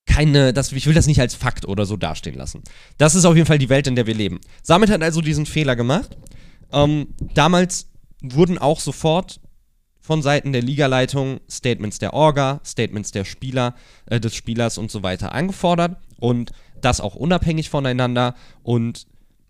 keine, 0.06 0.52
das, 0.54 0.72
ich 0.74 0.86
will 0.86 0.94
das 0.94 1.08
nicht 1.08 1.22
als 1.22 1.36
Fakt 1.36 1.66
oder 1.68 1.86
so 1.86 1.98
dastehen 1.98 2.36
lassen. 2.36 2.64
Das 2.98 3.16
ist 3.16 3.26
auf 3.26 3.36
jeden 3.36 3.48
Fall 3.48 3.60
die 3.60 3.70
Welt, 3.70 3.88
in 3.88 3.96
der 3.96 4.08
wir 4.08 4.16
leben. 4.16 4.42
Samit 4.62 4.90
hat 4.90 5.02
also 5.02 5.22
diesen 5.22 5.46
Fehler 5.46 5.76
gemacht. 5.76 6.18
Ähm, 6.74 7.08
damals 7.34 7.88
wurden 8.22 8.58
auch 8.58 8.80
sofort 8.80 9.40
von 10.06 10.22
Seiten 10.22 10.54
der 10.54 10.62
Ligaleitung 10.62 11.40
Statements 11.50 11.98
der 11.98 12.14
Orga, 12.14 12.62
Statements 12.64 13.12
der 13.12 13.26
Spieler, 13.26 13.74
äh, 14.06 14.20
des 14.20 14.36
Spielers 14.36 14.78
und 14.78 14.92
so 14.92 15.02
weiter 15.02 15.34
angefordert 15.34 15.98
und 16.18 16.52
das 16.80 17.02
auch 17.02 17.16
unabhängig 17.16 17.70
voneinander 17.70 18.36
und 18.62 19.08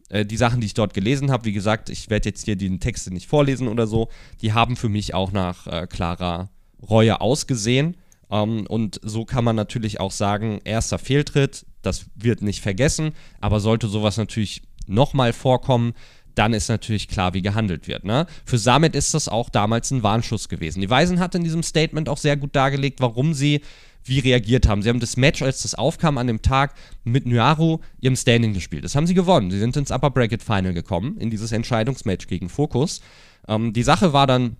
äh, 0.10 0.26
die 0.26 0.38
Sachen, 0.38 0.62
die 0.62 0.68
ich 0.68 0.74
dort 0.74 0.94
gelesen 0.94 1.30
habe, 1.30 1.46
wie 1.46 1.52
gesagt, 1.52 1.90
ich 1.90 2.10
werde 2.10 2.30
jetzt 2.30 2.46
hier 2.46 2.56
die 2.56 2.80
Texte 2.80 3.14
nicht 3.14 3.28
vorlesen 3.28 3.68
oder 3.68 3.86
so, 3.86 4.08
die 4.42 4.54
haben 4.54 4.78
für 4.78 4.90
mich 4.90 5.14
auch 5.14 5.34
nach 5.34 5.68
äh, 5.68 5.88
klarer 5.88 6.50
Reue 6.82 7.20
ausgesehen. 7.20 7.98
Ähm, 8.32 8.66
und 8.68 9.02
so 9.04 9.26
kann 9.26 9.44
man 9.44 9.58
natürlich 9.58 10.00
auch 10.00 10.12
sagen, 10.12 10.62
erster 10.64 11.00
Fehltritt, 11.00 11.66
das 11.82 12.06
wird 12.16 12.42
nicht 12.42 12.62
vergessen, 12.62 13.12
aber 13.42 13.60
sollte 13.60 13.88
sowas 13.88 14.16
natürlich 14.16 14.62
nochmal 14.88 15.34
vorkommen, 15.34 15.94
dann 16.36 16.54
ist 16.54 16.70
natürlich 16.70 17.08
klar, 17.08 17.34
wie 17.34 17.42
gehandelt 17.42 17.88
wird. 17.88 18.04
Ne? 18.04 18.28
Für 18.46 18.58
Samet 18.58 18.96
ist 18.96 19.14
das 19.14 19.28
auch 19.28 19.50
damals 19.50 19.92
ein 19.92 20.04
Warnschuss 20.04 20.50
gewesen. 20.50 20.82
Die 20.82 20.90
Weisen 20.90 21.20
hat 21.20 21.36
in 21.36 21.44
diesem 21.44 21.64
Statement 21.64 22.10
auch 22.10 22.18
sehr 22.18 22.38
gut 22.38 22.56
dargelegt, 22.56 23.00
warum 23.02 23.34
sie 23.34 23.62
wie 24.06 24.20
reagiert 24.20 24.68
haben. 24.68 24.84
Sie 24.84 24.90
haben 24.90 25.00
das 25.00 25.18
Match, 25.18 25.42
als 25.42 25.64
das 25.64 25.74
aufkam 25.74 26.18
an 26.18 26.28
dem 26.28 26.42
Tag, 26.42 26.76
mit 27.04 27.26
Nyaru 27.26 27.80
ihrem 28.00 28.16
Standing 28.16 28.54
gespielt. 28.54 28.84
Das 28.84 28.96
haben 28.96 29.08
sie 29.08 29.16
gewonnen. 29.16 29.50
Sie 29.50 29.60
sind 29.60 29.76
ins 29.76 29.92
Upper 29.92 30.12
Bracket 30.12 30.44
Final 30.44 30.74
gekommen, 30.74 31.18
in 31.18 31.32
dieses 31.32 31.52
Entscheidungsmatch 31.52 32.28
gegen 32.28 32.50
Focus. 32.50 33.02
Ähm, 33.48 33.74
die 33.74 33.84
Sache 33.84 34.14
war 34.14 34.28
dann 34.28 34.58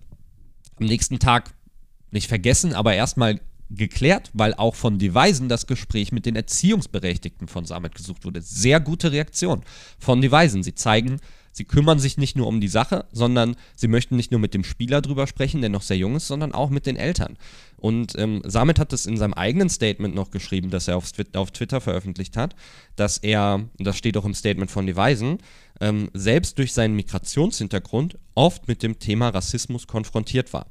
am 0.78 0.86
nächsten 0.86 1.20
Tag 1.20 1.54
nicht 2.10 2.26
vergessen, 2.26 2.74
aber 2.74 2.94
erstmal 2.94 3.40
geklärt, 3.70 4.30
weil 4.32 4.54
auch 4.54 4.74
von 4.74 4.98
Devisen 4.98 5.48
das 5.48 5.66
Gespräch 5.66 6.12
mit 6.12 6.26
den 6.26 6.36
Erziehungsberechtigten 6.36 7.48
von 7.48 7.64
Samet 7.64 7.94
gesucht 7.94 8.24
wurde. 8.24 8.40
Sehr 8.40 8.80
gute 8.80 9.12
Reaktion 9.12 9.62
von 9.98 10.20
Devisen. 10.20 10.62
Sie 10.62 10.74
zeigen, 10.74 11.20
sie 11.56 11.64
kümmern 11.64 11.98
sich 11.98 12.18
nicht 12.18 12.36
nur 12.36 12.48
um 12.48 12.60
die 12.60 12.68
Sache, 12.68 13.06
sondern 13.12 13.56
sie 13.74 13.88
möchten 13.88 14.14
nicht 14.14 14.30
nur 14.30 14.40
mit 14.40 14.52
dem 14.52 14.62
Spieler 14.62 15.00
drüber 15.00 15.26
sprechen, 15.26 15.62
der 15.62 15.70
noch 15.70 15.80
sehr 15.80 15.96
jung 15.96 16.16
ist, 16.16 16.26
sondern 16.26 16.52
auch 16.52 16.68
mit 16.68 16.84
den 16.84 16.96
Eltern. 16.96 17.38
Und 17.78 18.12
ähm, 18.18 18.42
Samet 18.44 18.78
hat 18.78 18.92
es 18.92 19.06
in 19.06 19.16
seinem 19.16 19.32
eigenen 19.32 19.70
Statement 19.70 20.14
noch 20.14 20.30
geschrieben, 20.30 20.68
das 20.68 20.86
er 20.86 20.98
auf, 20.98 21.12
auf 21.34 21.50
Twitter 21.52 21.80
veröffentlicht 21.80 22.36
hat, 22.36 22.54
dass 22.94 23.16
er, 23.16 23.64
das 23.78 23.96
steht 23.96 24.18
auch 24.18 24.26
im 24.26 24.34
Statement 24.34 24.70
von 24.70 24.86
Devisen, 24.86 25.38
ähm, 25.80 26.10
selbst 26.12 26.58
durch 26.58 26.74
seinen 26.74 26.94
Migrationshintergrund 26.94 28.18
oft 28.34 28.68
mit 28.68 28.82
dem 28.82 28.98
Thema 28.98 29.30
Rassismus 29.30 29.86
konfrontiert 29.86 30.52
war. 30.52 30.66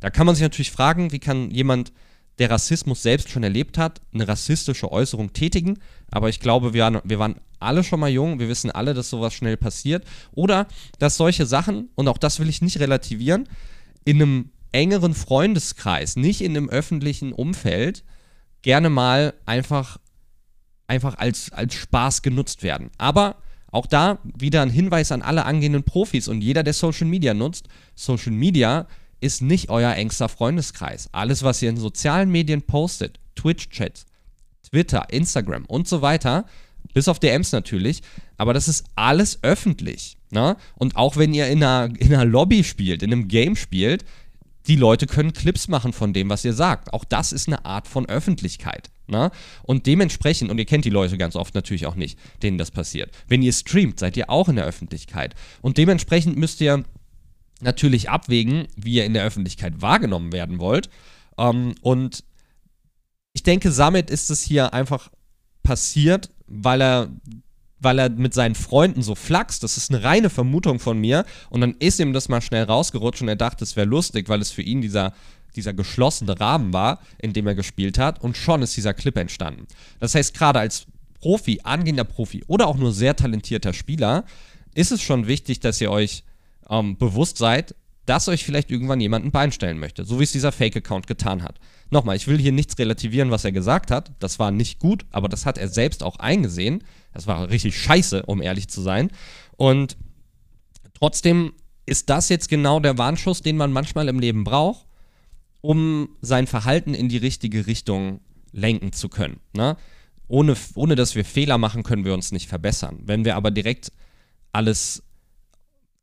Da 0.00 0.08
kann 0.08 0.24
man 0.24 0.34
sich 0.34 0.42
natürlich 0.42 0.70
fragen, 0.70 1.12
wie 1.12 1.18
kann 1.18 1.50
jemand, 1.50 1.92
der 2.38 2.50
Rassismus 2.50 3.02
selbst 3.02 3.28
schon 3.28 3.42
erlebt 3.42 3.76
hat, 3.76 4.00
eine 4.14 4.26
rassistische 4.26 4.90
Äußerung 4.90 5.34
tätigen. 5.34 5.78
Aber 6.10 6.30
ich 6.30 6.40
glaube, 6.40 6.72
wir 6.72 7.02
wir 7.04 7.18
waren 7.18 7.36
alle 7.60 7.84
schon 7.84 8.00
mal 8.00 8.10
jung, 8.10 8.38
wir 8.38 8.48
wissen 8.48 8.70
alle, 8.70 8.94
dass 8.94 9.10
sowas 9.10 9.34
schnell 9.34 9.56
passiert. 9.56 10.04
Oder 10.32 10.66
dass 10.98 11.16
solche 11.16 11.46
Sachen, 11.46 11.90
und 11.94 12.08
auch 12.08 12.18
das 12.18 12.40
will 12.40 12.48
ich 12.48 12.62
nicht 12.62 12.80
relativieren, 12.80 13.48
in 14.04 14.16
einem 14.16 14.50
engeren 14.72 15.14
Freundeskreis, 15.14 16.16
nicht 16.16 16.40
in 16.40 16.56
einem 16.56 16.68
öffentlichen 16.68 17.32
Umfeld, 17.32 18.04
gerne 18.62 18.90
mal 18.90 19.34
einfach, 19.46 19.98
einfach 20.86 21.18
als, 21.18 21.52
als 21.52 21.74
Spaß 21.74 22.22
genutzt 22.22 22.62
werden. 22.62 22.90
Aber 22.98 23.36
auch 23.70 23.86
da 23.86 24.18
wieder 24.22 24.62
ein 24.62 24.70
Hinweis 24.70 25.12
an 25.12 25.22
alle 25.22 25.44
angehenden 25.44 25.84
Profis 25.84 26.28
und 26.28 26.40
jeder, 26.40 26.62
der 26.62 26.72
Social 26.72 27.06
Media 27.06 27.34
nutzt. 27.34 27.68
Social 27.94 28.32
Media 28.32 28.86
ist 29.20 29.42
nicht 29.42 29.70
euer 29.70 29.94
engster 29.94 30.28
Freundeskreis. 30.28 31.08
Alles, 31.12 31.42
was 31.42 31.62
ihr 31.62 31.70
in 31.70 31.76
sozialen 31.76 32.30
Medien 32.30 32.62
postet, 32.62 33.20
Twitch-Chats, 33.36 34.06
Twitter, 34.68 35.06
Instagram 35.10 35.66
und 35.66 35.86
so 35.86 36.02
weiter, 36.02 36.46
bis 36.94 37.08
auf 37.08 37.18
DMs 37.18 37.52
natürlich, 37.52 38.02
aber 38.36 38.54
das 38.54 38.68
ist 38.68 38.84
alles 38.94 39.38
öffentlich. 39.42 40.16
Ne? 40.30 40.56
Und 40.76 40.96
auch 40.96 41.16
wenn 41.16 41.34
ihr 41.34 41.48
in 41.48 41.62
einer, 41.62 41.94
in 41.98 42.14
einer 42.14 42.24
Lobby 42.24 42.64
spielt, 42.64 43.02
in 43.02 43.12
einem 43.12 43.28
Game 43.28 43.56
spielt, 43.56 44.04
die 44.66 44.76
Leute 44.76 45.06
können 45.06 45.32
Clips 45.32 45.68
machen 45.68 45.92
von 45.92 46.12
dem, 46.12 46.28
was 46.28 46.44
ihr 46.44 46.52
sagt. 46.52 46.92
Auch 46.92 47.04
das 47.04 47.32
ist 47.32 47.48
eine 47.48 47.64
Art 47.64 47.88
von 47.88 48.06
Öffentlichkeit. 48.08 48.90
Ne? 49.06 49.30
Und 49.62 49.86
dementsprechend, 49.86 50.50
und 50.50 50.58
ihr 50.58 50.66
kennt 50.66 50.84
die 50.84 50.90
Leute 50.90 51.18
ganz 51.18 51.34
oft 51.34 51.54
natürlich 51.54 51.86
auch 51.86 51.96
nicht, 51.96 52.18
denen 52.42 52.58
das 52.58 52.70
passiert. 52.70 53.10
Wenn 53.26 53.42
ihr 53.42 53.52
streamt, 53.52 53.98
seid 53.98 54.16
ihr 54.16 54.30
auch 54.30 54.48
in 54.48 54.56
der 54.56 54.66
Öffentlichkeit. 54.66 55.34
Und 55.62 55.78
dementsprechend 55.78 56.36
müsst 56.36 56.60
ihr 56.60 56.84
natürlich 57.60 58.08
abwägen, 58.08 58.68
wie 58.76 58.94
ihr 58.94 59.04
in 59.04 59.14
der 59.14 59.24
Öffentlichkeit 59.24 59.82
wahrgenommen 59.82 60.32
werden 60.32 60.60
wollt. 60.60 60.88
Ähm, 61.36 61.74
und 61.80 62.24
ich 63.32 63.42
denke, 63.42 63.70
damit 63.70 64.10
ist 64.10 64.30
es 64.30 64.42
hier 64.42 64.72
einfach 64.72 65.10
passiert, 65.62 66.30
weil 66.50 66.82
er, 66.82 67.08
weil 67.78 67.98
er 67.98 68.10
mit 68.10 68.34
seinen 68.34 68.54
Freunden 68.54 69.02
so 69.02 69.14
flaxt. 69.14 69.62
Das 69.62 69.76
ist 69.76 69.90
eine 69.90 70.04
reine 70.04 70.28
Vermutung 70.28 70.78
von 70.78 70.98
mir. 70.98 71.24
Und 71.48 71.62
dann 71.62 71.76
ist 71.78 71.98
ihm 72.00 72.12
das 72.12 72.28
mal 72.28 72.42
schnell 72.42 72.64
rausgerutscht 72.64 73.22
und 73.22 73.28
er 73.28 73.36
dachte, 73.36 73.64
es 73.64 73.76
wäre 73.76 73.86
lustig, 73.86 74.28
weil 74.28 74.42
es 74.42 74.50
für 74.50 74.62
ihn 74.62 74.82
dieser, 74.82 75.14
dieser 75.56 75.72
geschlossene 75.72 76.38
Rahmen 76.38 76.72
war, 76.72 77.00
in 77.18 77.32
dem 77.32 77.46
er 77.46 77.54
gespielt 77.54 77.98
hat. 77.98 78.20
Und 78.20 78.36
schon 78.36 78.60
ist 78.62 78.76
dieser 78.76 78.92
Clip 78.92 79.16
entstanden. 79.16 79.66
Das 80.00 80.14
heißt, 80.14 80.34
gerade 80.34 80.58
als 80.58 80.86
Profi, 81.20 81.60
angehender 81.62 82.04
Profi 82.04 82.44
oder 82.46 82.66
auch 82.66 82.76
nur 82.76 82.92
sehr 82.92 83.16
talentierter 83.16 83.72
Spieler, 83.72 84.24
ist 84.74 84.92
es 84.92 85.02
schon 85.02 85.26
wichtig, 85.26 85.60
dass 85.60 85.80
ihr 85.80 85.90
euch 85.90 86.24
ähm, 86.68 86.96
bewusst 86.96 87.38
seid, 87.38 87.74
dass 88.06 88.28
euch 88.28 88.44
vielleicht 88.44 88.70
irgendwann 88.70 89.00
jemand 89.00 89.24
ein 89.24 89.30
Bein 89.30 89.52
stellen 89.52 89.78
möchte, 89.78 90.04
so 90.04 90.18
wie 90.18 90.24
es 90.24 90.32
dieser 90.32 90.52
Fake-Account 90.52 91.06
getan 91.06 91.42
hat. 91.42 91.60
Nochmal, 91.90 92.16
ich 92.16 92.28
will 92.28 92.38
hier 92.38 92.52
nichts 92.52 92.78
relativieren, 92.78 93.30
was 93.30 93.44
er 93.44 93.52
gesagt 93.52 93.90
hat. 93.90 94.12
Das 94.20 94.38
war 94.38 94.50
nicht 94.50 94.78
gut, 94.78 95.04
aber 95.10 95.28
das 95.28 95.44
hat 95.44 95.58
er 95.58 95.68
selbst 95.68 96.02
auch 96.02 96.16
eingesehen. 96.16 96.84
Das 97.12 97.26
war 97.26 97.50
richtig 97.50 97.76
scheiße, 97.76 98.24
um 98.26 98.40
ehrlich 98.40 98.68
zu 98.68 98.80
sein. 98.80 99.10
Und 99.56 99.96
trotzdem 100.94 101.52
ist 101.86 102.08
das 102.08 102.28
jetzt 102.28 102.48
genau 102.48 102.78
der 102.78 102.98
Warnschuss, 102.98 103.42
den 103.42 103.56
man 103.56 103.72
manchmal 103.72 104.08
im 104.08 104.20
Leben 104.20 104.44
braucht, 104.44 104.86
um 105.60 106.10
sein 106.20 106.46
Verhalten 106.46 106.94
in 106.94 107.08
die 107.08 107.16
richtige 107.16 107.66
Richtung 107.66 108.20
lenken 108.52 108.92
zu 108.92 109.08
können. 109.08 109.40
Ne? 109.52 109.76
Ohne, 110.28 110.54
ohne 110.76 110.94
dass 110.94 111.16
wir 111.16 111.24
Fehler 111.24 111.58
machen, 111.58 111.82
können 111.82 112.04
wir 112.04 112.14
uns 112.14 112.30
nicht 112.30 112.48
verbessern. 112.48 113.00
Wenn 113.04 113.24
wir 113.24 113.34
aber 113.34 113.50
direkt 113.50 113.90
alles 114.52 115.02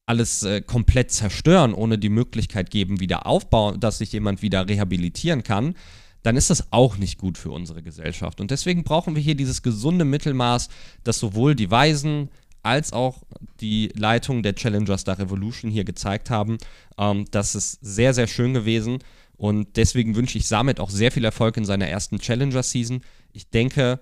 alles 0.07 0.41
äh, 0.43 0.61
komplett 0.61 1.11
zerstören, 1.11 1.73
ohne 1.73 1.97
die 1.99 2.09
Möglichkeit 2.09 2.71
geben, 2.71 2.99
wieder 2.99 3.27
aufbauen, 3.27 3.79
dass 3.79 3.99
sich 3.99 4.11
jemand 4.13 4.41
wieder 4.41 4.67
rehabilitieren 4.67 5.43
kann, 5.43 5.75
dann 6.23 6.37
ist 6.37 6.49
das 6.49 6.71
auch 6.71 6.97
nicht 6.97 7.19
gut 7.19 7.37
für 7.37 7.51
unsere 7.51 7.83
Gesellschaft. 7.83 8.41
Und 8.41 8.49
deswegen 8.49 8.83
brauchen 8.83 9.15
wir 9.15 9.21
hier 9.21 9.35
dieses 9.35 9.61
gesunde 9.61 10.05
Mittelmaß, 10.05 10.69
das 11.03 11.19
sowohl 11.19 11.55
die 11.55 11.69
Weisen 11.69 12.29
als 12.63 12.91
auch 12.91 13.23
die 13.61 13.89
Leitung 13.95 14.43
der 14.43 14.55
Challenger 14.55 14.97
Star 14.97 15.19
Revolution 15.19 15.69
hier 15.69 15.83
gezeigt 15.83 16.29
haben. 16.29 16.57
Ähm, 16.97 17.25
das 17.31 17.55
ist 17.55 17.79
sehr, 17.81 18.13
sehr 18.13 18.27
schön 18.27 18.53
gewesen. 18.53 18.99
Und 19.37 19.77
deswegen 19.77 20.15
wünsche 20.15 20.37
ich 20.37 20.47
Samit 20.47 20.79
auch 20.79 20.89
sehr 20.89 21.11
viel 21.11 21.23
Erfolg 21.23 21.57
in 21.57 21.65
seiner 21.65 21.87
ersten 21.87 22.19
Challenger-Season. 22.19 23.01
Ich 23.33 23.49
denke, 23.49 23.99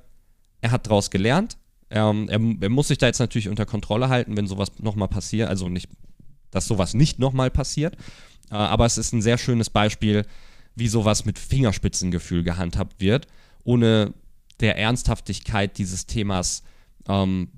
er 0.62 0.72
hat 0.72 0.86
daraus 0.86 1.10
gelernt. 1.10 1.58
Ähm, 1.89 2.27
er, 2.30 2.39
er, 2.62 2.70
muss 2.70 2.88
sich 2.88 2.98
da 2.98 3.08
jetzt 3.08 3.20
natürlich 3.20 3.50
unter 3.50 3.65
Kontrolle 3.65 4.10
halten, 4.10 4.36
wenn 4.38 4.48
sowas 4.48 4.72
nochmal 4.80 5.08
passiert. 5.08 5.50
Also 5.50 5.70
nicht, 5.70 5.89
dass 6.51 6.65
sowas 6.65 6.94
nicht 6.94 7.20
nochmal 7.20 7.51
passiert. 7.51 7.96
Äh, 8.51 8.56
aber 8.56 8.86
es 8.86 8.98
ist 8.98 9.13
ein 9.13 9.22
sehr 9.22 9.38
schönes 9.38 9.70
Beispiel, 9.70 10.25
wie 10.75 10.88
sowas 10.88 11.25
mit 11.25 11.39
Fingerspitzengefühl 11.39 12.44
gehandhabt 12.44 13.00
wird, 13.00 13.27
ohne 13.63 14.13
der 14.60 14.77
Ernsthaftigkeit 14.77 15.77
dieses 15.77 16.06
Themas 16.06 16.63
ähm, 17.08 17.50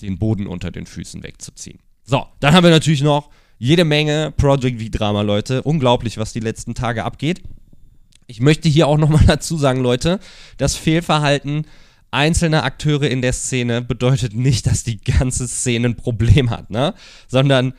den 0.00 0.18
Boden 0.18 0.46
unter 0.46 0.70
den 0.70 0.86
Füßen 0.86 1.22
wegzuziehen. 1.22 1.78
So, 2.04 2.26
dann 2.40 2.54
haben 2.54 2.64
wir 2.64 2.70
natürlich 2.70 3.02
noch 3.02 3.30
jede 3.58 3.84
Menge 3.84 4.32
Project 4.36 4.82
V-Drama, 4.82 5.22
Leute. 5.22 5.62
Unglaublich, 5.62 6.18
was 6.18 6.32
die 6.32 6.40
letzten 6.40 6.74
Tage 6.74 7.04
abgeht. 7.04 7.42
Ich 8.26 8.40
möchte 8.40 8.68
hier 8.68 8.88
auch 8.88 8.98
nochmal 8.98 9.24
dazu 9.26 9.56
sagen, 9.56 9.80
Leute, 9.80 10.18
das 10.56 10.74
Fehlverhalten 10.74 11.66
einzelne 12.12 12.62
Akteure 12.62 13.08
in 13.08 13.22
der 13.22 13.32
Szene 13.32 13.82
bedeutet 13.82 14.34
nicht, 14.34 14.66
dass 14.66 14.84
die 14.84 15.00
ganze 15.00 15.48
Szene 15.48 15.88
ein 15.88 15.96
Problem 15.96 16.50
hat, 16.50 16.70
ne? 16.70 16.94
Sondern 17.26 17.74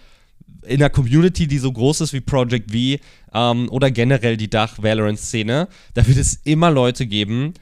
in 0.66 0.80
der 0.80 0.90
Community, 0.90 1.48
die 1.48 1.60
so 1.60 1.72
groß 1.72 2.02
ist 2.02 2.14
wie 2.14 2.22
Project 2.22 2.72
V 2.72 3.00
ähm, 3.34 3.70
oder 3.70 3.92
generell 3.92 4.38
die 4.38 4.50
Dach-Valorant-Szene, 4.50 5.68
da 5.94 6.08
wird 6.08 6.18
es 6.18 6.36
immer 6.44 6.72
Leute 6.72 7.06
geben, 7.06 7.54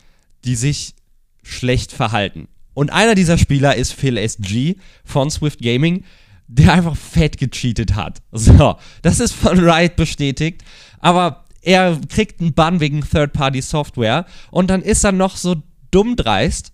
die 0.45 0.55
sich 0.55 0.95
schlecht 1.43 1.91
verhalten. 1.91 2.47
Und 2.73 2.91
einer 2.91 3.15
dieser 3.15 3.37
Spieler 3.37 3.75
ist 3.75 3.93
Phil 3.93 4.17
SG 4.17 4.75
von 5.03 5.29
Swift 5.29 5.61
Gaming, 5.61 6.05
der 6.47 6.73
einfach 6.73 6.95
fett 6.95 7.37
gecheatet 7.37 7.95
hat. 7.95 8.21
So, 8.31 8.77
das 9.01 9.19
ist 9.19 9.33
von 9.33 9.59
Riot 9.59 9.95
bestätigt, 9.95 10.63
aber 10.99 11.45
er 11.61 11.99
kriegt 12.09 12.39
einen 12.39 12.53
Bann 12.53 12.79
wegen 12.79 13.01
Third-Party-Software 13.01 14.25
und 14.51 14.69
dann 14.69 14.81
ist 14.81 15.03
er 15.03 15.11
noch 15.11 15.37
so 15.37 15.61
dumm 15.91 16.15
dreist 16.15 16.73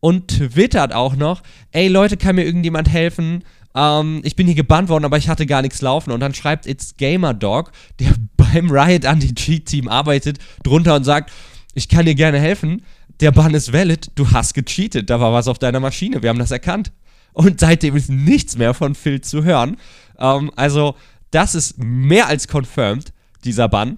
und 0.00 0.28
twittert 0.28 0.92
auch 0.92 1.14
noch, 1.14 1.42
ey 1.70 1.88
Leute, 1.88 2.16
kann 2.16 2.36
mir 2.36 2.44
irgendjemand 2.44 2.88
helfen? 2.88 3.44
Ähm, 3.74 4.20
ich 4.24 4.36
bin 4.36 4.46
hier 4.46 4.56
gebannt 4.56 4.88
worden, 4.88 5.04
aber 5.04 5.18
ich 5.18 5.28
hatte 5.28 5.46
gar 5.46 5.62
nichts 5.62 5.80
laufen. 5.80 6.10
Und 6.10 6.20
dann 6.20 6.34
schreibt 6.34 6.66
It's 6.66 6.96
Gamer 6.96 7.34
Dog, 7.34 7.72
der 7.98 8.14
beim 8.36 8.70
Riot 8.70 9.06
Anti-Cheat-Team 9.06 9.88
arbeitet, 9.88 10.38
drunter 10.62 10.96
und 10.96 11.04
sagt, 11.04 11.32
ich 11.74 11.88
kann 11.88 12.06
dir 12.06 12.14
gerne 12.14 12.38
helfen. 12.38 12.82
der 13.20 13.30
Bann 13.30 13.54
ist 13.54 13.72
valid, 13.72 14.10
du 14.16 14.30
hast 14.30 14.54
gecheatet, 14.54 15.08
da 15.08 15.20
war 15.20 15.32
was 15.32 15.46
auf 15.46 15.58
deiner 15.58 15.80
Maschine, 15.80 16.22
wir 16.22 16.30
haben 16.30 16.38
das 16.38 16.50
erkannt. 16.50 16.90
Und 17.32 17.60
seitdem 17.60 17.96
ist 17.96 18.10
nichts 18.10 18.56
mehr 18.58 18.74
von 18.74 18.94
Phil 18.94 19.20
zu 19.20 19.44
hören. 19.44 19.76
Ähm, 20.18 20.50
also, 20.56 20.96
das 21.30 21.54
ist 21.54 21.78
mehr 21.78 22.26
als 22.26 22.46
confirmed, 22.48 23.12
dieser 23.44 23.68
Bann. 23.68 23.96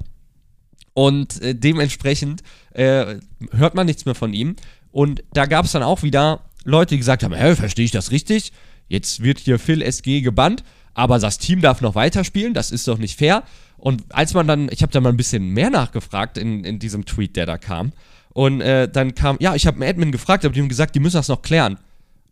Und 0.95 1.43
äh, 1.43 1.55
dementsprechend 1.55 2.43
äh, 2.73 3.17
hört 3.51 3.75
man 3.75 3.87
nichts 3.87 4.05
mehr 4.05 4.15
von 4.15 4.33
ihm. 4.33 4.57
Und 4.93 5.23
da 5.33 5.47
gab 5.47 5.65
es 5.65 5.73
dann 5.73 5.83
auch 5.83 6.03
wieder 6.03 6.41
Leute, 6.65 6.95
die 6.95 6.99
gesagt 6.99 7.23
haben: 7.23 7.35
Hä, 7.35 7.57
verstehe 7.57 7.85
ich 7.85 7.91
das 7.91 8.11
richtig? 8.11 8.53
Jetzt 8.89 9.23
wird 9.23 9.41
hier 9.41 9.59
Phil 9.59 9.83
SG 9.83 10.21
gebannt, 10.21 10.63
aber 10.95 11.19
das 11.19 11.39
Team 11.39 11.61
darf 11.61 11.81
noch 11.81 11.95
weiterspielen, 11.95 12.55
das 12.55 12.71
ist 12.71 12.87
doch 12.87 12.99
nicht 12.99 13.19
fair. 13.19 13.43
Und 13.77 14.03
als 14.11 14.35
man 14.35 14.47
dann, 14.47 14.69
ich 14.71 14.83
habe 14.83 14.93
da 14.93 15.01
mal 15.01 15.11
ein 15.11 15.17
bisschen 15.17 15.49
mehr 15.49 15.71
nachgefragt 15.71 16.39
in, 16.39 16.65
in 16.65 16.79
diesem 16.79 17.05
Tweet, 17.05 17.37
der 17.37 17.47
da 17.47 17.59
kam. 17.59 17.93
Und 18.33 18.61
äh, 18.61 18.89
dann 18.89 19.15
kam, 19.15 19.37
ja, 19.41 19.55
ich 19.55 19.67
habe 19.67 19.77
einen 19.77 19.91
Admin 19.91 20.13
gefragt, 20.13 20.45
aber 20.45 20.55
die 20.55 20.61
haben 20.61 20.69
gesagt, 20.69 20.95
die 20.95 21.01
müssen 21.01 21.17
das 21.17 21.29
noch 21.29 21.43
klären. 21.43 21.79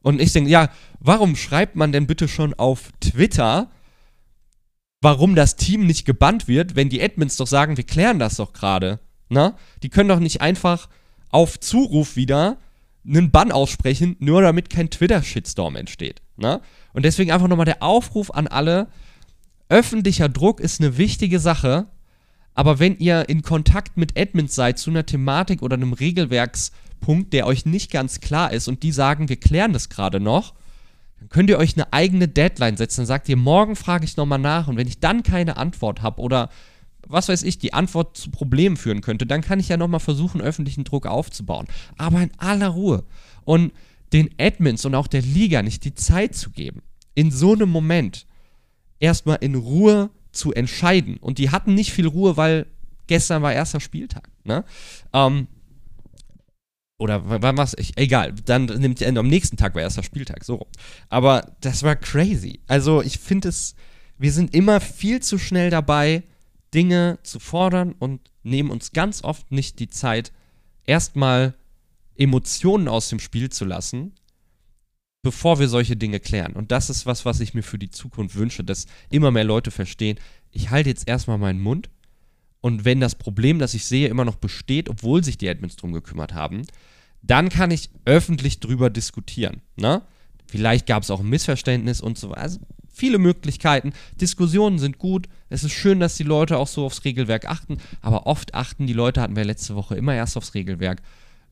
Und 0.02 0.20
ich 0.20 0.32
denke, 0.32 0.50
ja, 0.50 0.68
warum 0.98 1.36
schreibt 1.36 1.76
man 1.76 1.92
denn 1.92 2.06
bitte 2.06 2.26
schon 2.26 2.54
auf 2.54 2.90
Twitter, 3.00 3.70
warum 5.02 5.34
das 5.34 5.56
Team 5.56 5.84
nicht 5.84 6.06
gebannt 6.06 6.48
wird, 6.48 6.76
wenn 6.76 6.88
die 6.88 7.02
Admins 7.02 7.36
doch 7.36 7.46
sagen, 7.46 7.76
wir 7.76 7.84
klären 7.84 8.18
das 8.18 8.36
doch 8.36 8.52
gerade. 8.52 9.00
Na? 9.28 9.56
Die 9.82 9.88
können 9.90 10.08
doch 10.08 10.20
nicht 10.20 10.40
einfach 10.40 10.88
auf 11.30 11.58
Zuruf 11.60 12.16
wieder 12.16 12.56
einen 13.04 13.32
Bann 13.32 13.50
aussprechen, 13.50 14.16
nur 14.20 14.42
damit 14.42 14.70
kein 14.70 14.90
Twitter-Shitstorm 14.90 15.76
entsteht. 15.76 16.22
Na? 16.36 16.60
Und 16.92 17.04
deswegen 17.04 17.32
einfach 17.32 17.48
nochmal 17.48 17.66
der 17.66 17.82
Aufruf 17.82 18.30
an 18.30 18.46
alle: 18.46 18.88
öffentlicher 19.68 20.28
Druck 20.28 20.60
ist 20.60 20.80
eine 20.80 20.96
wichtige 20.96 21.40
Sache, 21.40 21.88
aber 22.54 22.78
wenn 22.78 22.96
ihr 22.98 23.28
in 23.28 23.42
Kontakt 23.42 23.96
mit 23.96 24.18
Admins 24.18 24.54
seid 24.54 24.78
zu 24.78 24.90
einer 24.90 25.04
Thematik 25.04 25.62
oder 25.62 25.74
einem 25.74 25.94
Regelwerkspunkt, 25.94 27.32
der 27.32 27.46
euch 27.46 27.66
nicht 27.66 27.90
ganz 27.90 28.20
klar 28.20 28.52
ist 28.52 28.68
und 28.68 28.84
die 28.84 28.92
sagen, 28.92 29.28
wir 29.28 29.36
klären 29.36 29.72
das 29.72 29.88
gerade 29.88 30.20
noch, 30.20 30.54
dann 31.22 31.28
könnt 31.28 31.50
ihr 31.50 31.58
euch 31.58 31.76
eine 31.76 31.92
eigene 31.92 32.26
Deadline 32.26 32.76
setzen. 32.76 33.00
Dann 33.00 33.06
sagt 33.06 33.28
ihr, 33.28 33.36
morgen 33.36 33.76
frage 33.76 34.04
ich 34.04 34.16
nochmal 34.16 34.40
nach 34.40 34.66
und 34.66 34.76
wenn 34.76 34.88
ich 34.88 34.98
dann 34.98 35.22
keine 35.22 35.56
Antwort 35.56 36.02
habe 36.02 36.20
oder 36.20 36.50
was 37.06 37.28
weiß 37.28 37.42
ich, 37.44 37.58
die 37.58 37.72
Antwort 37.72 38.16
zu 38.16 38.30
Problemen 38.30 38.76
führen 38.76 39.00
könnte, 39.00 39.26
dann 39.26 39.40
kann 39.40 39.60
ich 39.60 39.68
ja 39.68 39.76
nochmal 39.76 40.00
versuchen, 40.00 40.40
öffentlichen 40.40 40.84
Druck 40.84 41.06
aufzubauen. 41.06 41.66
Aber 41.96 42.20
in 42.20 42.30
aller 42.38 42.68
Ruhe. 42.68 43.04
Und 43.44 43.72
den 44.12 44.30
Admins 44.38 44.84
und 44.84 44.94
auch 44.94 45.06
der 45.06 45.22
Liga 45.22 45.62
nicht 45.62 45.84
die 45.84 45.94
Zeit 45.94 46.34
zu 46.34 46.50
geben, 46.50 46.82
in 47.14 47.30
so 47.30 47.52
einem 47.52 47.70
Moment 47.70 48.26
erstmal 48.98 49.38
in 49.40 49.54
Ruhe 49.54 50.10
zu 50.32 50.52
entscheiden. 50.52 51.16
Und 51.18 51.38
die 51.38 51.50
hatten 51.50 51.74
nicht 51.74 51.92
viel 51.92 52.06
Ruhe, 52.06 52.36
weil 52.36 52.66
gestern 53.06 53.42
war 53.42 53.52
erster 53.52 53.80
Spieltag. 53.80 54.28
Ne? 54.44 54.64
Ähm, 55.12 55.48
oder 57.02 57.22
wann 57.24 57.56
war 57.56 57.64
es? 57.64 57.76
Egal, 57.96 58.32
dann 58.44 58.66
nimmt 58.66 59.02
am 59.02 59.26
nächsten 59.26 59.56
Tag 59.56 59.74
war 59.74 59.82
erster 59.82 60.04
Spieltag, 60.04 60.44
so. 60.44 60.68
Aber 61.08 61.56
das 61.60 61.82
war 61.82 61.96
crazy. 61.96 62.60
Also 62.68 63.02
ich 63.02 63.18
finde 63.18 63.48
es, 63.48 63.74
wir 64.18 64.32
sind 64.32 64.54
immer 64.54 64.80
viel 64.80 65.20
zu 65.20 65.36
schnell 65.36 65.68
dabei, 65.68 66.22
Dinge 66.72 67.18
zu 67.24 67.40
fordern 67.40 67.96
und 67.98 68.20
nehmen 68.44 68.70
uns 68.70 68.92
ganz 68.92 69.24
oft 69.24 69.50
nicht 69.50 69.80
die 69.80 69.88
Zeit, 69.88 70.32
erstmal 70.86 71.54
Emotionen 72.16 72.86
aus 72.86 73.08
dem 73.08 73.18
Spiel 73.18 73.50
zu 73.50 73.64
lassen, 73.64 74.12
bevor 75.22 75.58
wir 75.58 75.68
solche 75.68 75.96
Dinge 75.96 76.20
klären. 76.20 76.52
Und 76.52 76.70
das 76.70 76.88
ist 76.88 77.04
was, 77.04 77.24
was 77.24 77.40
ich 77.40 77.52
mir 77.52 77.62
für 77.62 77.78
die 77.78 77.90
Zukunft 77.90 78.36
wünsche, 78.36 78.62
dass 78.62 78.86
immer 79.10 79.32
mehr 79.32 79.44
Leute 79.44 79.72
verstehen, 79.72 80.20
ich 80.52 80.70
halte 80.70 80.88
jetzt 80.88 81.08
erstmal 81.08 81.38
meinen 81.38 81.60
Mund 81.60 81.90
und 82.62 82.84
wenn 82.84 83.00
das 83.00 83.16
Problem, 83.16 83.58
das 83.58 83.74
ich 83.74 83.84
sehe, 83.84 84.08
immer 84.08 84.24
noch 84.24 84.36
besteht, 84.36 84.88
obwohl 84.88 85.24
sich 85.24 85.36
die 85.36 85.48
Admins 85.48 85.76
drum 85.76 85.92
gekümmert 85.92 86.32
haben, 86.32 86.62
dann 87.22 87.48
kann 87.48 87.70
ich 87.70 87.90
öffentlich 88.04 88.60
drüber 88.60 88.90
diskutieren. 88.90 89.62
Ne? 89.76 90.02
Vielleicht 90.46 90.86
gab 90.86 91.02
es 91.02 91.10
auch 91.10 91.20
ein 91.20 91.28
Missverständnis 91.28 92.00
und 92.00 92.18
so 92.18 92.30
weiter. 92.30 92.42
Also 92.42 92.60
viele 92.92 93.18
Möglichkeiten. 93.18 93.92
Diskussionen 94.20 94.78
sind 94.78 94.98
gut. 94.98 95.28
Es 95.48 95.64
ist 95.64 95.72
schön, 95.72 96.00
dass 96.00 96.16
die 96.16 96.24
Leute 96.24 96.58
auch 96.58 96.66
so 96.66 96.84
aufs 96.84 97.04
Regelwerk 97.04 97.48
achten. 97.48 97.78
Aber 98.00 98.26
oft 98.26 98.54
achten 98.54 98.86
die 98.86 98.92
Leute, 98.92 99.20
hatten 99.20 99.36
wir 99.36 99.44
letzte 99.44 99.74
Woche 99.74 99.96
immer 99.96 100.14
erst 100.14 100.36
aufs 100.36 100.54
Regelwerk, 100.54 101.02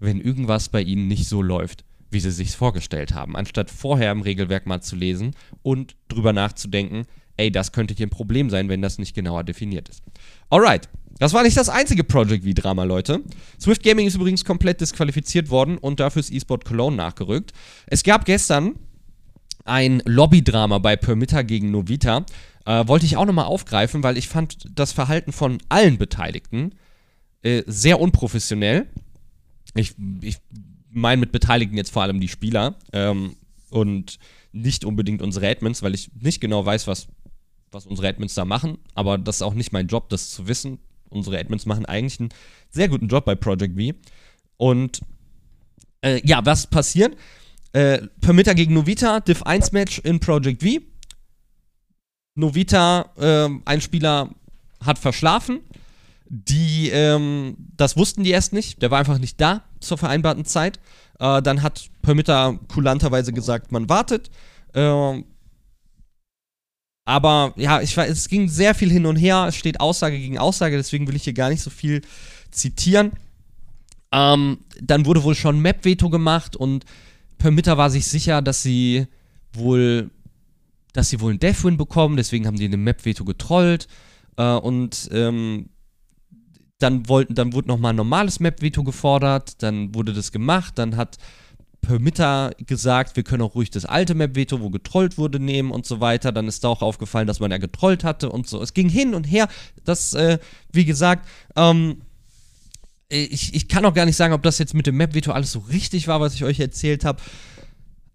wenn 0.01 0.21
irgendwas 0.21 0.68
bei 0.68 0.83
ihnen 0.83 1.09
nicht 1.09 1.29
so 1.29 1.40
läuft, 1.40 1.85
wie 2.11 2.21
sie 2.21 2.31
sich 2.31 2.55
vorgestellt 2.57 3.14
haben. 3.14 3.37
Anstatt 3.37 3.71
vorher 3.71 4.12
im 4.12 4.23
Regelwerk 4.23 4.66
mal 4.66 4.83
zu 4.83 4.97
lesen 4.97 5.35
und 5.62 5.97
drüber 6.09 6.33
nachzudenken, 6.33 7.07
ey, 7.40 7.50
das 7.50 7.72
könnte 7.72 7.94
hier 7.94 8.07
ein 8.07 8.11
Problem 8.11 8.50
sein, 8.50 8.68
wenn 8.68 8.83
das 8.83 8.98
nicht 8.98 9.14
genauer 9.14 9.44
definiert 9.44 9.88
ist. 9.88 10.03
Alright, 10.50 10.88
das 11.18 11.33
war 11.33 11.42
nicht 11.42 11.57
das 11.57 11.68
einzige 11.68 12.05
Project 12.05 12.44
V-Drama, 12.44 12.85
Leute. 12.85 13.22
Swift 13.61 13.83
Gaming 13.83 14.07
ist 14.07 14.14
übrigens 14.14 14.44
komplett 14.44 14.81
disqualifiziert 14.81 15.50
worden 15.50 15.79
und 15.79 16.00
dafür 16.00 16.20
ist 16.20 16.33
eSport 16.33 16.64
Cologne 16.64 16.96
nachgerückt. 16.96 17.53
Es 17.87 18.03
gab 18.03 18.24
gestern 18.24 18.76
ein 19.64 20.03
Lobby-Drama 20.05 20.79
bei 20.79 20.96
Permitter 20.96 21.44
gegen 21.44 21.70
Novita. 21.70 22.24
Äh, 22.66 22.87
wollte 22.87 23.07
ich 23.07 23.16
auch 23.16 23.26
nochmal 23.26 23.46
aufgreifen, 23.46 24.03
weil 24.03 24.18
ich 24.18 24.29
fand 24.29 24.66
das 24.74 24.92
Verhalten 24.92 25.33
von 25.33 25.59
allen 25.68 25.98
Beteiligten 25.98 26.74
äh, 27.42 27.62
sehr 27.66 28.00
unprofessionell. 28.00 28.87
Ich, 29.74 29.94
ich 30.20 30.38
meine 30.90 31.20
mit 31.20 31.33
Beteiligten 31.33 31.76
jetzt 31.76 31.92
vor 31.92 32.03
allem 32.03 32.20
die 32.20 32.29
Spieler 32.29 32.76
ähm, 32.92 33.37
und 33.70 34.18
nicht 34.53 34.85
unbedingt 34.85 35.22
unsere 35.22 35.48
Admins, 35.48 35.83
weil 35.83 35.94
ich 35.94 36.11
nicht 36.20 36.40
genau 36.40 36.64
weiß, 36.64 36.87
was, 36.87 37.09
was 37.73 37.87
unsere 37.87 38.09
Admins 38.09 38.35
da 38.35 38.45
machen. 38.45 38.79
Aber 38.95 39.19
das 39.19 39.37
ist 39.37 39.43
auch 39.43 39.55
nicht 39.55 39.73
mein 39.73 39.87
Job, 39.87 40.09
das 40.09 40.31
zu 40.31 40.49
wissen 40.49 40.79
unsere 41.11 41.39
Admins 41.39 41.67
machen 41.67 41.85
eigentlich 41.87 42.21
einen 42.21 42.31
sehr 42.71 42.89
guten 42.89 43.09
Job 43.09 43.25
bei 43.25 43.35
Project 43.35 43.79
V. 43.79 43.97
Und 44.57 45.01
äh, 46.03 46.21
ja, 46.27 46.45
was 46.45 46.67
passiert? 46.67 47.17
Äh, 47.73 48.07
Permitter 48.21 48.55
gegen 48.55 48.75
Novita, 48.75 49.21
Div 49.21 49.43
1 49.43 49.73
Match 49.73 49.99
in 49.99 50.21
Project 50.21 50.63
V. 50.63 50.81
Novita, 52.37 53.11
äh, 53.19 53.49
ein 53.65 53.81
Spieler 53.81 54.31
hat 54.85 54.99
verschlafen. 54.99 55.61
Die, 56.33 56.91
ähm, 56.91 57.57
das 57.77 57.97
wussten 57.97 58.23
die 58.23 58.31
erst 58.31 58.53
nicht. 58.53 58.81
Der 58.83 58.91
war 58.91 59.01
einfach 59.01 59.19
nicht 59.19 59.41
da 59.41 59.65
zur 59.81 59.99
vereinbarten 59.99 60.45
Zeit. 60.45 60.79
Äh, 61.19 61.43
dann 61.43 61.63
hat 61.63 61.91
Permitter 62.03 62.59
kulanterweise 62.69 63.33
gesagt, 63.33 63.73
man 63.73 63.89
wartet. 63.89 64.31
Aber 67.11 67.55
ja, 67.57 67.81
ich, 67.81 67.99
es 67.99 68.29
ging 68.29 68.49
sehr 68.49 68.73
viel 68.73 68.88
hin 68.88 69.05
und 69.05 69.16
her. 69.16 69.46
Es 69.49 69.57
steht 69.57 69.81
Aussage 69.81 70.16
gegen 70.16 70.38
Aussage, 70.38 70.77
deswegen 70.77 71.09
will 71.09 71.16
ich 71.16 71.25
hier 71.25 71.33
gar 71.33 71.49
nicht 71.49 71.61
so 71.61 71.68
viel 71.68 72.03
zitieren. 72.53 73.11
Ähm, 74.12 74.59
dann 74.81 75.07
wurde 75.07 75.25
wohl 75.25 75.35
schon 75.35 75.59
Map-Veto 75.59 76.09
gemacht 76.09 76.55
und 76.55 76.85
Permitter 77.37 77.77
war 77.77 77.90
sich 77.90 78.07
sicher, 78.07 78.42
dass 78.42 78.62
sie 78.62 79.09
wohl, 79.53 80.11
dass 80.92 81.11
sie 81.11 81.20
wohl 81.20 81.31
einen 81.31 81.40
Deathwin 81.40 81.77
bekommen, 81.77 82.16
deswegen 82.16 82.46
haben 82.46 82.57
die 82.57 82.66
eine 82.66 82.77
Map-Veto 82.77 83.25
getrollt. 83.25 83.88
Äh, 84.37 84.44
und 84.44 85.09
ähm, 85.12 85.70
dann 86.79 87.09
wollten, 87.09 87.35
dann 87.35 87.53
wurde 87.55 87.66
nochmal 87.66 87.92
ein 87.92 87.96
normales 87.96 88.38
Map-Veto 88.38 88.85
gefordert, 88.85 89.61
dann 89.64 89.96
wurde 89.96 90.12
das 90.12 90.31
gemacht, 90.31 90.79
dann 90.79 90.96
hat 90.96 91.18
Permitter 91.81 92.53
gesagt, 92.66 93.16
wir 93.16 93.23
können 93.23 93.43
auch 93.43 93.55
ruhig 93.55 93.71
das 93.71 93.85
alte 93.85 94.14
Map-Veto, 94.14 94.61
wo 94.61 94.71
getrollt 94.71 95.19
wurde, 95.19 95.40
nehmen 95.40 95.71
und 95.71 95.87
so 95.87 96.01
weiter. 96.01 96.33
Dann 96.33 96.49
ist 96.49 96.64
da 96.64 96.69
auch 96.69 96.83
aufgefallen, 96.83 97.27
dass 97.27 97.40
man 97.40 97.51
ja 97.51 97.59
getrollt 97.59 98.05
hatte 98.05 98.31
und 98.31 98.47
so. 98.47 98.62
Es 98.62 98.75
ging 98.75 98.88
hin 98.88 99.14
und 99.14 99.25
her. 99.25 99.49
Das, 99.85 100.14
äh, 100.14 100.38
wie 100.73 100.85
gesagt, 100.85 101.29
ähm, 101.57 102.03
ich, 103.09 103.55
ich 103.55 103.69
kann 103.69 103.85
auch 103.85 103.95
gar 103.95 104.07
nicht 104.07 104.16
sagen, 104.16 104.35
ob 104.35 104.43
das 104.43 104.59
jetzt 104.59 104.75
mit 104.75 104.87
dem 104.87 104.97
Map-Veto 104.97 105.33
alles 105.33 105.53
so 105.53 105.59
richtig 105.59 106.07
war, 106.07 106.21
was 106.21 106.35
ich 106.35 106.45
euch 106.45 106.61
erzählt 106.61 107.05
habe. 107.05 107.21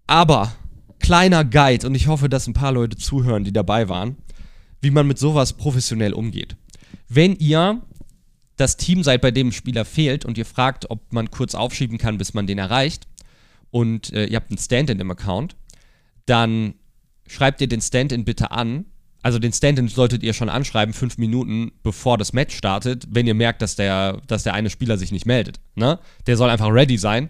Aber, 0.06 0.52
kleiner 1.00 1.44
Guide, 1.44 1.86
und 1.86 1.94
ich 1.94 2.06
hoffe, 2.06 2.28
dass 2.28 2.46
ein 2.46 2.54
paar 2.54 2.72
Leute 2.72 2.96
zuhören, 2.96 3.44
die 3.44 3.52
dabei 3.52 3.88
waren, 3.88 4.16
wie 4.80 4.90
man 4.90 5.06
mit 5.06 5.18
sowas 5.18 5.52
professionell 5.52 6.14
umgeht. 6.14 6.56
Wenn 7.08 7.36
ihr 7.36 7.82
das 8.56 8.76
Team 8.76 9.02
seid, 9.02 9.20
bei 9.20 9.30
dem 9.30 9.48
ein 9.48 9.52
Spieler 9.52 9.84
fehlt 9.84 10.24
und 10.24 10.38
ihr 10.38 10.46
fragt, 10.46 10.90
ob 10.90 11.12
man 11.12 11.30
kurz 11.30 11.54
aufschieben 11.54 11.98
kann, 11.98 12.16
bis 12.16 12.32
man 12.32 12.46
den 12.46 12.58
erreicht, 12.58 13.06
und 13.76 14.10
äh, 14.14 14.24
ihr 14.24 14.36
habt 14.36 14.50
einen 14.50 14.56
Stand-in 14.56 14.98
im 15.00 15.10
Account, 15.10 15.54
dann 16.24 16.76
schreibt 17.26 17.60
ihr 17.60 17.68
den 17.68 17.82
Stand-in 17.82 18.24
bitte 18.24 18.50
an. 18.50 18.86
Also 19.22 19.38
den 19.38 19.52
Stand-in 19.52 19.88
solltet 19.88 20.22
ihr 20.22 20.32
schon 20.32 20.48
anschreiben, 20.48 20.94
fünf 20.94 21.18
Minuten 21.18 21.72
bevor 21.82 22.16
das 22.16 22.32
Match 22.32 22.56
startet, 22.56 23.06
wenn 23.10 23.26
ihr 23.26 23.34
merkt, 23.34 23.60
dass 23.60 23.76
der, 23.76 24.22
dass 24.28 24.44
der 24.44 24.54
eine 24.54 24.70
Spieler 24.70 24.96
sich 24.96 25.12
nicht 25.12 25.26
meldet. 25.26 25.60
Ne? 25.74 25.98
Der 26.26 26.38
soll 26.38 26.48
einfach 26.48 26.72
ready 26.72 26.96
sein. 26.96 27.28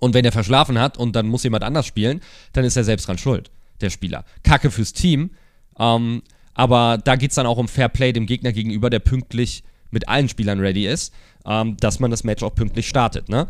Und 0.00 0.12
wenn 0.12 0.24
er 0.24 0.32
verschlafen 0.32 0.76
hat 0.76 0.98
und 0.98 1.14
dann 1.14 1.28
muss 1.28 1.44
jemand 1.44 1.62
anders 1.62 1.86
spielen, 1.86 2.20
dann 2.52 2.64
ist 2.64 2.76
er 2.76 2.82
selbst 2.82 3.06
dran 3.06 3.18
schuld, 3.18 3.52
der 3.80 3.90
Spieler. 3.90 4.24
Kacke 4.42 4.72
fürs 4.72 4.92
Team. 4.92 5.30
Ähm, 5.78 6.22
aber 6.54 6.98
da 6.98 7.14
geht 7.14 7.30
es 7.30 7.36
dann 7.36 7.46
auch 7.46 7.58
um 7.58 7.68
Fair 7.68 7.88
Play 7.88 8.12
dem 8.12 8.26
Gegner 8.26 8.50
gegenüber, 8.50 8.90
der 8.90 8.98
pünktlich 8.98 9.62
mit 9.92 10.08
allen 10.08 10.28
Spielern 10.28 10.58
ready 10.58 10.88
ist, 10.88 11.14
ähm, 11.46 11.76
dass 11.76 12.00
man 12.00 12.10
das 12.10 12.24
Match 12.24 12.42
auch 12.42 12.56
pünktlich 12.56 12.88
startet. 12.88 13.28
Ne? 13.28 13.46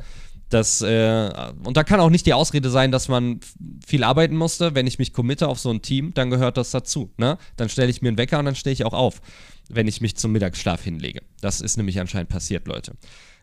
Das, 0.55 0.83
äh, 0.83 1.33
und 1.65 1.77
da 1.77 1.83
kann 1.83 1.99
auch 1.99 2.11
nicht 2.11 2.27
die 2.27 2.33
Ausrede 2.33 2.71
sein, 2.71 2.93
dass 2.93 3.09
man 3.09 3.41
viel 3.85 4.05
arbeiten 4.05 4.37
musste. 4.37 4.77
Wenn 4.77 4.87
ich 4.87 5.01
mich 5.01 5.13
committe 5.13 5.49
auf 5.49 5.59
so 5.59 5.69
ein 5.69 5.83
Team, 5.83 6.15
dann 6.15 6.31
gehört 6.31 6.57
das 6.57 6.71
dazu. 6.71 7.11
Ne? 7.17 7.39
Dann 7.57 7.69
stelle 7.69 7.91
ich 7.91 8.03
mir 8.03 8.09
einen 8.09 8.19
Wecker 8.19 8.39
und 8.39 8.45
dann 8.45 8.55
stehe 8.55 8.73
ich 8.73 8.85
auch 8.85 8.93
auf, 8.93 9.21
wenn 9.69 9.89
ich 9.89 10.01
mich 10.01 10.17
zum 10.17 10.31
Mittagsschlaf 10.31 10.85
hinlege. 10.85 11.23
Das 11.41 11.61
ist 11.61 11.77
nämlich 11.77 11.99
anscheinend 11.99 12.29
passiert, 12.29 12.69
Leute. 12.69 12.93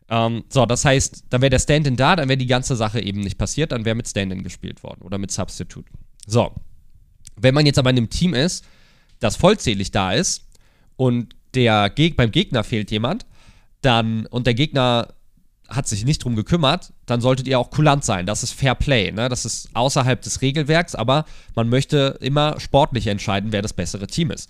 Ähm, 0.08 0.45
so, 0.47 0.65
das 0.65 0.86
heißt, 0.86 1.26
dann 1.30 1.41
wäre 1.41 1.50
der 1.50 1.60
Stand-in 1.60 1.97
da, 1.97 2.15
dann 2.15 2.30
wäre 2.30 2.38
die 2.38 2.47
ganze 2.47 2.78
Sache 2.78 3.02
eben 3.02 3.19
nicht 3.19 3.38
passiert, 3.38 3.74
dann 3.74 3.84
wäre 3.84 3.95
mit 3.95 4.08
Stand-in 4.08 4.41
gespielt 4.41 4.82
worden 4.82 5.02
oder 5.02 5.17
mit 5.17 5.32
Substitute. 5.32 5.91
So. 6.26 6.54
Wenn 7.36 7.54
man 7.54 7.65
jetzt 7.65 7.78
aber 7.78 7.89
in 7.89 7.97
einem 7.97 8.10
Team 8.10 8.34
ist, 8.34 8.63
das 9.19 9.36
vollzählig 9.36 9.91
da 9.91 10.13
ist 10.13 10.47
und 10.95 11.36
der 11.56 11.89
Geg 11.89 12.15
beim 12.15 12.32
Gegner 12.32 12.63
fehlt 12.63 12.89
jemand, 12.89 13.26
dann 13.82 14.28
und 14.28 14.47
der 14.47 14.54
Gegner 14.54 15.13
hat 15.72 15.88
sich 15.88 16.06
nicht 16.06 16.24
drum 16.24 16.36
gekümmert, 16.36 16.94
dann 17.06 17.22
solltet 17.22 17.48
ihr 17.48 17.60
auch 17.60 17.72
kulant 17.72 18.04
sein. 18.04 18.26
Das 18.26 18.44
ist 18.44 18.54
Fair 18.54 18.76
Play, 18.76 19.12
ne? 19.12 19.30
Das 19.30 19.46
ist 19.46 19.70
außerhalb 19.74 20.22
des 20.22 20.42
Regelwerks, 20.42 20.96
aber 20.96 21.26
man 21.56 21.70
möchte 21.70 22.18
immer 22.22 22.60
sportlich 22.60 23.08
entscheiden, 23.08 23.52
wer 23.52 23.62
das 23.62 23.74
bessere 23.74 24.08
Team 24.08 24.32
ist. 24.32 24.50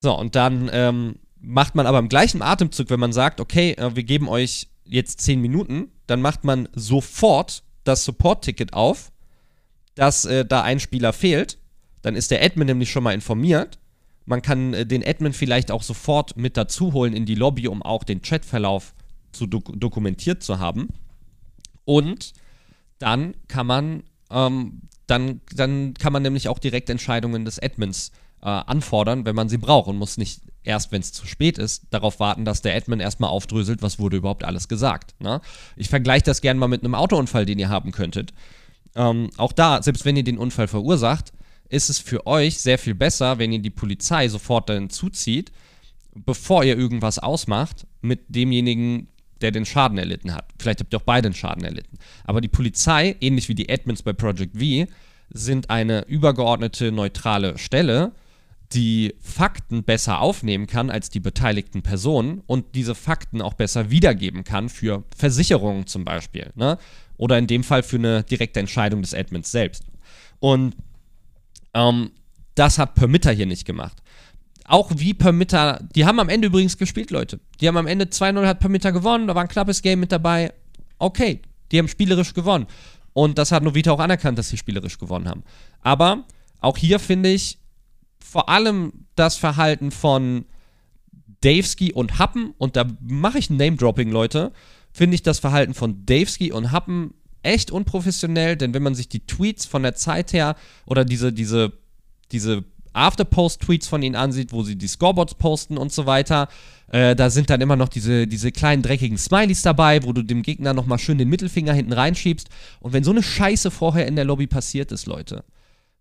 So, 0.00 0.16
und 0.18 0.34
dann 0.34 0.70
ähm, 0.72 1.16
macht 1.40 1.74
man 1.74 1.86
aber 1.86 1.98
im 1.98 2.08
gleichen 2.08 2.42
Atemzug, 2.42 2.90
wenn 2.90 3.00
man 3.00 3.12
sagt, 3.12 3.40
okay, 3.40 3.72
äh, 3.72 3.94
wir 3.94 4.02
geben 4.02 4.28
euch 4.28 4.68
jetzt 4.84 5.20
10 5.20 5.40
Minuten, 5.40 5.88
dann 6.06 6.20
macht 6.20 6.44
man 6.44 6.68
sofort 6.74 7.62
das 7.84 8.04
Support-Ticket 8.04 8.72
auf, 8.72 9.12
dass 9.94 10.24
äh, 10.24 10.44
da 10.44 10.62
ein 10.62 10.80
Spieler 10.80 11.12
fehlt. 11.12 11.58
Dann 12.02 12.16
ist 12.16 12.30
der 12.30 12.42
Admin 12.42 12.66
nämlich 12.66 12.90
schon 12.90 13.02
mal 13.02 13.12
informiert. 13.12 13.78
Man 14.26 14.42
kann 14.42 14.74
äh, 14.74 14.86
den 14.86 15.06
Admin 15.06 15.32
vielleicht 15.32 15.70
auch 15.70 15.82
sofort 15.82 16.36
mit 16.36 16.56
dazu 16.56 16.92
holen 16.92 17.14
in 17.14 17.26
die 17.26 17.34
Lobby, 17.34 17.68
um 17.68 17.82
auch 17.82 18.04
den 18.04 18.22
Chatverlauf 18.22 18.94
zu 19.32 19.46
dok 19.46 19.78
dokumentiert 19.78 20.42
zu 20.42 20.58
haben. 20.58 20.88
Und 21.84 22.32
dann 22.98 23.34
kann 23.48 23.66
man, 23.66 24.02
ähm, 24.30 24.82
dann, 25.06 25.40
dann 25.54 25.94
kann 25.94 26.12
man 26.12 26.22
nämlich 26.22 26.48
auch 26.48 26.58
direkt 26.58 26.90
Entscheidungen 26.90 27.44
des 27.44 27.60
Admins 27.60 28.12
äh, 28.42 28.46
anfordern, 28.48 29.24
wenn 29.24 29.34
man 29.34 29.48
sie 29.48 29.58
braucht 29.58 29.88
und 29.88 29.96
muss 29.96 30.16
nicht 30.16 30.40
erst, 30.62 30.92
wenn 30.92 31.00
es 31.00 31.12
zu 31.12 31.26
spät 31.26 31.58
ist, 31.58 31.84
darauf 31.90 32.20
warten, 32.20 32.44
dass 32.44 32.62
der 32.62 32.76
Admin 32.76 33.00
erstmal 33.00 33.30
aufdröselt, 33.30 33.82
was 33.82 33.98
wurde 33.98 34.18
überhaupt 34.18 34.44
alles 34.44 34.68
gesagt. 34.68 35.14
Ne? 35.20 35.40
Ich 35.76 35.88
vergleiche 35.88 36.24
das 36.24 36.40
gerne 36.40 36.60
mal 36.60 36.68
mit 36.68 36.84
einem 36.84 36.94
Autounfall, 36.94 37.46
den 37.46 37.58
ihr 37.58 37.68
haben 37.68 37.92
könntet. 37.92 38.32
Ähm, 38.94 39.30
auch 39.36 39.52
da, 39.52 39.82
selbst 39.82 40.04
wenn 40.04 40.16
ihr 40.16 40.24
den 40.24 40.38
Unfall 40.38 40.68
verursacht, 40.68 41.32
ist 41.68 41.88
es 41.88 41.98
für 41.98 42.26
euch 42.26 42.58
sehr 42.58 42.78
viel 42.78 42.94
besser, 42.94 43.38
wenn 43.38 43.52
ihr 43.52 43.60
die 43.60 43.70
Polizei 43.70 44.28
sofort 44.28 44.68
dann 44.68 44.90
zuzieht, 44.90 45.52
bevor 46.14 46.64
ihr 46.64 46.76
irgendwas 46.76 47.18
ausmacht 47.18 47.86
mit 48.00 48.20
demjenigen, 48.28 49.08
der 49.40 49.50
den 49.50 49.64
Schaden 49.64 49.98
erlitten 49.98 50.34
hat. 50.34 50.48
Vielleicht 50.58 50.80
habt 50.80 50.92
ihr 50.92 50.98
auch 50.98 51.04
beide 51.04 51.28
den 51.28 51.34
Schaden 51.34 51.64
erlitten. 51.64 51.98
Aber 52.24 52.40
die 52.40 52.48
Polizei, 52.48 53.16
ähnlich 53.20 53.48
wie 53.48 53.54
die 53.54 53.70
Admins 53.70 54.02
bei 54.02 54.12
Project 54.12 54.56
V, 54.58 54.90
sind 55.30 55.70
eine 55.70 56.06
übergeordnete, 56.06 56.92
neutrale 56.92 57.56
Stelle, 57.58 58.12
die 58.72 59.14
Fakten 59.20 59.82
besser 59.82 60.20
aufnehmen 60.20 60.66
kann 60.66 60.90
als 60.90 61.10
die 61.10 61.20
beteiligten 61.20 61.82
Personen 61.82 62.42
und 62.46 62.74
diese 62.74 62.94
Fakten 62.94 63.42
auch 63.42 63.54
besser 63.54 63.90
wiedergeben 63.90 64.44
kann 64.44 64.68
für 64.68 65.04
Versicherungen 65.16 65.86
zum 65.86 66.04
Beispiel. 66.04 66.52
Ne? 66.54 66.78
Oder 67.16 67.38
in 67.38 67.46
dem 67.46 67.64
Fall 67.64 67.82
für 67.82 67.96
eine 67.96 68.22
direkte 68.22 68.60
Entscheidung 68.60 69.02
des 69.02 69.14
Admins 69.14 69.50
selbst. 69.50 69.84
Und 70.38 70.76
ähm, 71.74 72.12
das 72.54 72.78
hat 72.78 72.94
Permitter 72.94 73.32
hier 73.32 73.46
nicht 73.46 73.64
gemacht. 73.64 74.02
Auch 74.64 74.90
wie 74.96 75.14
Permitter, 75.14 75.80
die 75.94 76.04
haben 76.04 76.20
am 76.20 76.28
Ende 76.28 76.48
übrigens 76.48 76.78
gespielt, 76.78 77.10
Leute. 77.10 77.40
Die 77.60 77.68
haben 77.68 77.76
am 77.76 77.86
Ende 77.86 78.06
2-0 78.06 78.46
hat 78.46 78.60
Permitter 78.60 78.92
gewonnen, 78.92 79.26
da 79.26 79.34
war 79.34 79.42
ein 79.42 79.48
knappes 79.48 79.82
Game 79.82 80.00
mit 80.00 80.12
dabei. 80.12 80.52
Okay, 80.98 81.40
die 81.72 81.78
haben 81.78 81.88
spielerisch 81.88 82.34
gewonnen. 82.34 82.66
Und 83.12 83.38
das 83.38 83.52
hat 83.52 83.62
Novita 83.62 83.90
auch 83.90 84.00
anerkannt, 84.00 84.38
dass 84.38 84.48
sie 84.48 84.56
spielerisch 84.56 84.98
gewonnen 84.98 85.28
haben. 85.28 85.42
Aber 85.82 86.24
auch 86.60 86.76
hier 86.76 86.98
finde 86.98 87.30
ich, 87.30 87.58
vor 88.22 88.48
allem 88.48 89.06
das 89.16 89.36
Verhalten 89.36 89.90
von 89.90 90.44
Davesky 91.40 91.92
und 91.92 92.18
Happen, 92.18 92.54
und 92.58 92.76
da 92.76 92.84
mache 93.00 93.38
ich 93.38 93.50
ein 93.50 93.56
Name-Dropping, 93.56 94.10
Leute, 94.10 94.52
finde 94.92 95.14
ich 95.14 95.22
das 95.22 95.38
Verhalten 95.38 95.74
von 95.74 96.04
Davesky 96.06 96.52
und 96.52 96.70
Happen 96.70 97.14
echt 97.42 97.70
unprofessionell, 97.70 98.56
denn 98.56 98.74
wenn 98.74 98.82
man 98.82 98.94
sich 98.94 99.08
die 99.08 99.26
Tweets 99.26 99.64
von 99.64 99.82
der 99.82 99.94
Zeit 99.94 100.32
her 100.32 100.56
oder 100.84 101.04
diese, 101.04 101.32
diese, 101.32 101.72
diese 102.32 102.64
After-Post-Tweets 102.92 103.88
von 103.88 104.02
ihnen 104.02 104.16
ansieht, 104.16 104.52
wo 104.52 104.62
sie 104.62 104.76
die 104.76 104.88
Scoreboards 104.88 105.34
posten 105.34 105.78
und 105.78 105.92
so 105.92 106.06
weiter, 106.06 106.48
äh, 106.88 107.14
da 107.14 107.30
sind 107.30 107.50
dann 107.50 107.60
immer 107.60 107.76
noch 107.76 107.88
diese, 107.88 108.26
diese 108.26 108.52
kleinen 108.52 108.82
dreckigen 108.82 109.18
Smileys 109.18 109.62
dabei, 109.62 110.02
wo 110.02 110.12
du 110.12 110.22
dem 110.22 110.42
Gegner 110.42 110.74
nochmal 110.74 110.98
schön 110.98 111.18
den 111.18 111.28
Mittelfinger 111.28 111.72
hinten 111.72 111.92
reinschiebst. 111.92 112.48
Und 112.80 112.92
wenn 112.92 113.04
so 113.04 113.10
eine 113.10 113.22
Scheiße 113.22 113.70
vorher 113.70 114.06
in 114.06 114.16
der 114.16 114.24
Lobby 114.24 114.46
passiert 114.46 114.90
ist, 114.92 115.06
Leute, 115.06 115.44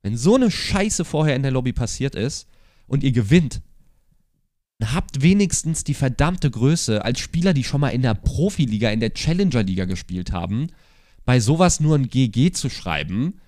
wenn 0.01 0.17
so 0.17 0.35
eine 0.35 0.49
Scheiße 0.49 1.05
vorher 1.05 1.35
in 1.35 1.43
der 1.43 1.51
Lobby 1.51 1.73
passiert 1.73 2.15
ist 2.15 2.47
und 2.87 3.03
ihr 3.03 3.11
gewinnt, 3.11 3.61
dann 4.79 4.93
habt 4.93 5.21
wenigstens 5.21 5.83
die 5.83 5.93
verdammte 5.93 6.49
Größe 6.49 7.03
als 7.03 7.19
Spieler, 7.19 7.53
die 7.53 7.65
schon 7.65 7.81
mal 7.81 7.89
in 7.89 8.01
der 8.01 8.13
Profiliga, 8.13 8.89
in 8.89 9.01
der 9.01 9.13
Challenger-Liga 9.13 9.85
gespielt 9.85 10.31
haben, 10.31 10.67
bei 11.25 11.39
sowas 11.39 11.79
nur 11.81 11.95
ein 11.95 12.09
GG 12.09 12.51
zu 12.51 12.69
schreiben, 12.69 13.39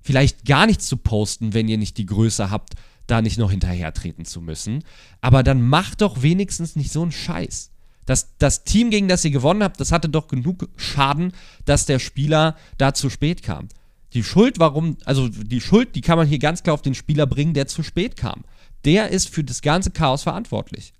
vielleicht 0.00 0.44
gar 0.44 0.66
nichts 0.66 0.86
zu 0.86 0.96
posten, 0.96 1.54
wenn 1.54 1.68
ihr 1.68 1.78
nicht 1.78 1.98
die 1.98 2.06
Größe 2.06 2.50
habt, 2.50 2.74
da 3.06 3.22
nicht 3.22 3.38
noch 3.38 3.50
hinterhertreten 3.50 4.24
zu 4.24 4.40
müssen. 4.40 4.84
Aber 5.20 5.42
dann 5.42 5.62
macht 5.62 6.02
doch 6.02 6.22
wenigstens 6.22 6.76
nicht 6.76 6.92
so 6.92 7.02
einen 7.02 7.12
Scheiß. 7.12 7.70
Das, 8.06 8.36
das 8.38 8.64
Team, 8.64 8.90
gegen 8.90 9.08
das 9.08 9.24
ihr 9.24 9.30
gewonnen 9.30 9.62
habt, 9.62 9.80
das 9.80 9.92
hatte 9.92 10.08
doch 10.08 10.28
genug 10.28 10.68
Schaden, 10.76 11.32
dass 11.64 11.84
der 11.84 11.98
Spieler 11.98 12.56
da 12.78 12.94
zu 12.94 13.10
spät 13.10 13.42
kam. 13.42 13.68
Die 14.14 14.24
Schuld, 14.24 14.58
warum, 14.58 14.96
also 15.04 15.28
die 15.28 15.60
Schuld, 15.60 15.94
die 15.94 16.00
kann 16.00 16.16
man 16.16 16.26
hier 16.26 16.38
ganz 16.38 16.62
klar 16.62 16.72
auf 16.74 16.82
den 16.82 16.94
Spieler 16.94 17.26
bringen, 17.26 17.52
der 17.52 17.66
zu 17.66 17.82
spät 17.82 18.16
kam. 18.16 18.44
Der 18.84 19.10
ist 19.10 19.28
für 19.28 19.44
das 19.44 19.60
ganze 19.60 19.90
Chaos 19.90 20.22
verantwortlich. 20.22 20.94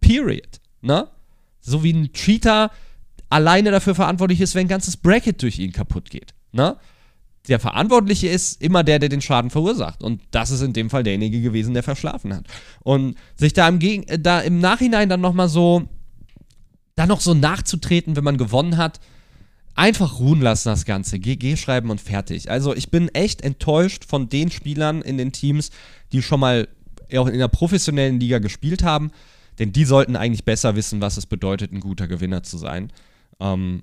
Period. 0.00 0.60
Ne? 0.80 1.08
So 1.60 1.82
wie 1.82 1.92
ein 1.92 2.12
Cheater 2.12 2.70
alleine 3.30 3.72
dafür 3.72 3.96
verantwortlich 3.96 4.40
ist, 4.40 4.54
wenn 4.54 4.66
ein 4.66 4.68
ganzes 4.68 4.96
Bracket 4.96 5.42
durch 5.42 5.58
ihn 5.58 5.72
kaputt 5.72 6.10
geht. 6.10 6.34
Ne? 6.52 6.76
Der 7.48 7.60
Verantwortliche 7.60 8.28
ist 8.28 8.62
immer 8.62 8.82
der, 8.84 8.98
der 8.98 9.10
den 9.10 9.20
Schaden 9.20 9.50
verursacht. 9.50 10.02
Und 10.02 10.22
das 10.30 10.50
ist 10.50 10.62
in 10.62 10.72
dem 10.72 10.88
Fall 10.88 11.02
derjenige 11.02 11.42
gewesen, 11.42 11.74
der 11.74 11.82
verschlafen 11.82 12.34
hat. 12.34 12.46
Und 12.82 13.16
sich 13.36 13.52
da 13.52 13.68
im, 13.68 13.78
Geg 13.78 14.22
da 14.22 14.40
im 14.40 14.60
Nachhinein 14.60 15.08
dann 15.08 15.20
nochmal 15.20 15.48
so, 15.48 15.82
da 16.94 17.06
noch 17.06 17.20
so 17.20 17.34
nachzutreten, 17.34 18.16
wenn 18.16 18.24
man 18.24 18.38
gewonnen 18.38 18.78
hat, 18.78 19.00
einfach 19.74 20.20
ruhen 20.20 20.40
lassen 20.40 20.70
das 20.70 20.86
Ganze. 20.86 21.18
GG 21.18 21.56
schreiben 21.56 21.90
und 21.90 22.00
fertig. 22.00 22.50
Also 22.50 22.74
ich 22.74 22.90
bin 22.90 23.08
echt 23.08 23.42
enttäuscht 23.42 24.04
von 24.06 24.28
den 24.28 24.50
Spielern 24.50 25.02
in 25.02 25.18
den 25.18 25.32
Teams, 25.32 25.70
die 26.12 26.22
schon 26.22 26.40
mal 26.40 26.68
auch 27.14 27.26
in 27.26 27.38
der 27.38 27.48
professionellen 27.48 28.20
Liga 28.20 28.38
gespielt 28.38 28.82
haben. 28.82 29.10
Denn 29.58 29.72
die 29.72 29.84
sollten 29.84 30.16
eigentlich 30.16 30.44
besser 30.44 30.76
wissen, 30.76 31.00
was 31.00 31.16
es 31.16 31.26
bedeutet, 31.26 31.72
ein 31.72 31.80
guter 31.80 32.08
Gewinner 32.08 32.42
zu 32.42 32.56
sein. 32.56 32.90
Ähm, 33.38 33.82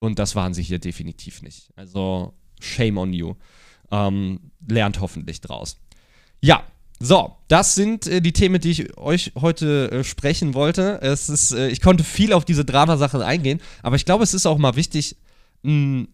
und 0.00 0.18
das 0.18 0.34
waren 0.34 0.54
sie 0.54 0.62
hier 0.62 0.78
definitiv 0.78 1.42
nicht. 1.42 1.70
Also 1.76 2.34
shame 2.60 2.98
on 2.98 3.12
you. 3.12 3.34
Ähm, 3.90 4.50
lernt 4.66 5.00
hoffentlich 5.00 5.40
draus. 5.40 5.78
Ja, 6.40 6.64
so, 6.98 7.36
das 7.48 7.74
sind 7.74 8.06
äh, 8.06 8.20
die 8.20 8.32
Themen, 8.32 8.60
die 8.60 8.70
ich 8.70 8.98
euch 8.98 9.32
heute 9.40 9.90
äh, 9.90 10.04
sprechen 10.04 10.54
wollte. 10.54 11.00
Es 11.02 11.28
ist, 11.28 11.52
äh, 11.52 11.68
ich 11.68 11.80
konnte 11.80 12.04
viel 12.04 12.32
auf 12.32 12.44
diese 12.44 12.64
Drama-Sachen 12.64 13.22
eingehen, 13.22 13.60
aber 13.82 13.96
ich 13.96 14.04
glaube, 14.04 14.22
es 14.22 14.34
ist 14.34 14.46
auch 14.46 14.58
mal 14.58 14.76
wichtig, 14.76 15.16
mh, 15.62 16.06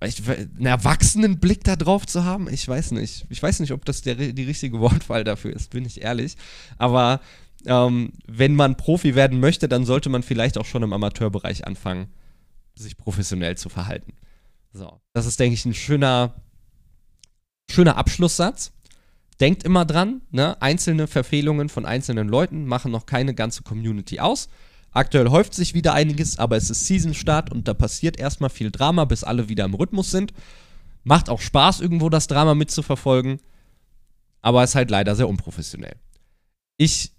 einen 0.00 0.66
erwachsenen 0.66 1.40
Blick 1.40 1.64
da 1.64 1.76
drauf 1.76 2.06
zu 2.06 2.24
haben. 2.24 2.48
Ich 2.50 2.68
weiß 2.68 2.90
nicht. 2.92 3.24
Ich 3.30 3.42
weiß 3.42 3.60
nicht, 3.60 3.72
ob 3.72 3.86
das 3.86 4.02
der, 4.02 4.14
die 4.16 4.44
richtige 4.44 4.80
Wortwahl 4.80 5.24
dafür 5.24 5.54
ist, 5.54 5.70
bin 5.70 5.86
ich 5.86 6.02
ehrlich. 6.02 6.36
Aber 6.76 7.20
ähm, 7.64 8.12
wenn 8.26 8.54
man 8.54 8.76
Profi 8.76 9.14
werden 9.14 9.40
möchte, 9.40 9.66
dann 9.66 9.86
sollte 9.86 10.10
man 10.10 10.22
vielleicht 10.22 10.58
auch 10.58 10.66
schon 10.66 10.82
im 10.82 10.92
Amateurbereich 10.92 11.66
anfangen, 11.66 12.08
sich 12.74 12.96
professionell 12.96 13.56
zu 13.56 13.68
verhalten. 13.68 14.14
So, 14.72 15.00
das 15.12 15.26
ist, 15.26 15.38
denke 15.38 15.54
ich, 15.54 15.64
ein 15.64 15.74
schöner, 15.74 16.34
schöner 17.70 17.96
Abschlusssatz. 17.96 18.72
Denkt 19.40 19.64
immer 19.64 19.84
dran, 19.84 20.22
ne? 20.30 20.60
einzelne 20.62 21.06
Verfehlungen 21.06 21.68
von 21.68 21.84
einzelnen 21.84 22.28
Leuten 22.28 22.66
machen 22.66 22.92
noch 22.92 23.06
keine 23.06 23.34
ganze 23.34 23.62
Community 23.62 24.20
aus. 24.20 24.48
Aktuell 24.92 25.28
häuft 25.30 25.54
sich 25.54 25.74
wieder 25.74 25.92
einiges, 25.92 26.38
aber 26.38 26.56
es 26.56 26.70
ist 26.70 26.86
Season-Start 26.86 27.50
und 27.50 27.66
da 27.66 27.74
passiert 27.74 28.16
erstmal 28.16 28.50
viel 28.50 28.70
Drama, 28.70 29.04
bis 29.04 29.24
alle 29.24 29.48
wieder 29.48 29.64
im 29.64 29.74
Rhythmus 29.74 30.12
sind. 30.12 30.32
Macht 31.02 31.28
auch 31.28 31.40
Spaß, 31.40 31.80
irgendwo 31.80 32.08
das 32.10 32.28
Drama 32.28 32.54
mitzuverfolgen, 32.54 33.40
aber 34.40 34.62
ist 34.62 34.76
halt 34.76 34.90
leider 34.90 35.16
sehr 35.16 35.28
unprofessionell. 35.28 35.96
Ich 36.76 37.12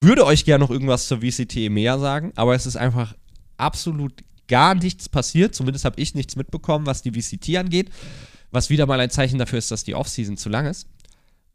würde 0.00 0.24
euch 0.24 0.46
gerne 0.46 0.64
noch 0.64 0.70
irgendwas 0.70 1.08
zur 1.08 1.20
VCT 1.20 1.56
EMEA 1.56 1.98
sagen, 1.98 2.32
aber 2.36 2.54
es 2.54 2.64
ist 2.64 2.76
einfach 2.76 3.14
absolut 3.56 4.24
gar 4.48 4.74
nichts 4.74 5.08
passiert. 5.08 5.54
Zumindest 5.54 5.84
habe 5.84 6.00
ich 6.00 6.14
nichts 6.14 6.36
mitbekommen, 6.36 6.86
was 6.86 7.02
die 7.02 7.12
VCT 7.12 7.56
angeht. 7.56 7.90
Was 8.50 8.70
wieder 8.70 8.86
mal 8.86 9.00
ein 9.00 9.10
Zeichen 9.10 9.38
dafür 9.38 9.58
ist, 9.58 9.70
dass 9.70 9.84
die 9.84 9.94
Offseason 9.94 10.36
zu 10.36 10.48
lang 10.48 10.66
ist. 10.66 10.88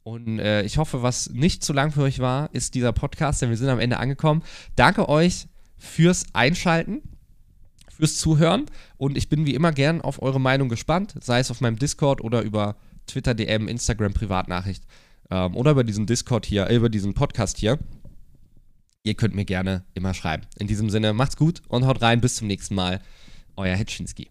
Und 0.04 0.40
äh, 0.40 0.64
ich 0.64 0.78
hoffe, 0.78 1.04
was 1.04 1.30
nicht 1.30 1.64
zu 1.64 1.74
lang 1.74 1.92
für 1.92 2.02
euch 2.02 2.20
war, 2.20 2.50
ist 2.54 2.74
dieser 2.74 2.92
Podcast, 2.92 3.42
denn 3.42 3.50
wir 3.50 3.58
sind 3.58 3.70
am 3.70 3.80
Ende 3.80 3.98
angekommen. 3.98 4.44
Danke 4.76 5.08
euch 5.08 5.48
fürs 5.78 6.26
Einschalten, 6.34 7.02
fürs 7.90 8.18
Zuhören. 8.18 8.66
Und 8.98 9.18
ich 9.18 9.30
bin 9.30 9.46
wie 9.46 9.54
immer 9.54 9.72
gern 9.72 10.02
auf 10.02 10.22
eure 10.22 10.40
Meinung 10.40 10.70
gespannt, 10.70 11.16
sei 11.22 11.40
es 11.40 11.52
auf 11.52 11.62
meinem 11.62 11.78
Discord 11.78 12.22
oder 12.22 12.42
über 12.42 12.76
Twitter, 13.08 13.34
DM, 13.34 13.68
Instagram, 13.68 14.14
Privatnachricht 14.14 14.84
ähm, 15.30 15.56
oder 15.56 15.72
über 15.72 15.84
diesen 15.84 16.08
Discord 16.08 16.46
hier, 16.46 16.68
äh, 16.70 16.76
über 16.76 16.90
diesen 16.90 17.14
Podcast 17.14 17.58
hier. 17.58 17.78
Ihr 19.04 19.16
könnt 19.16 19.36
mir 19.36 19.46
gerne 19.46 19.84
immer 19.94 20.14
schreiben. 20.14 20.44
In 20.58 20.68
diesem 20.68 20.90
Sinne, 20.90 21.14
macht's 21.14 21.38
gut 21.38 21.62
und 21.68 21.86
haut 21.86 22.02
rein. 22.02 22.22
Bis 22.22 22.36
zum 22.36 22.48
nächsten 22.48 22.76
Mal. 22.76 23.02
Euer 23.56 23.76
Hetschinski. 23.76 24.30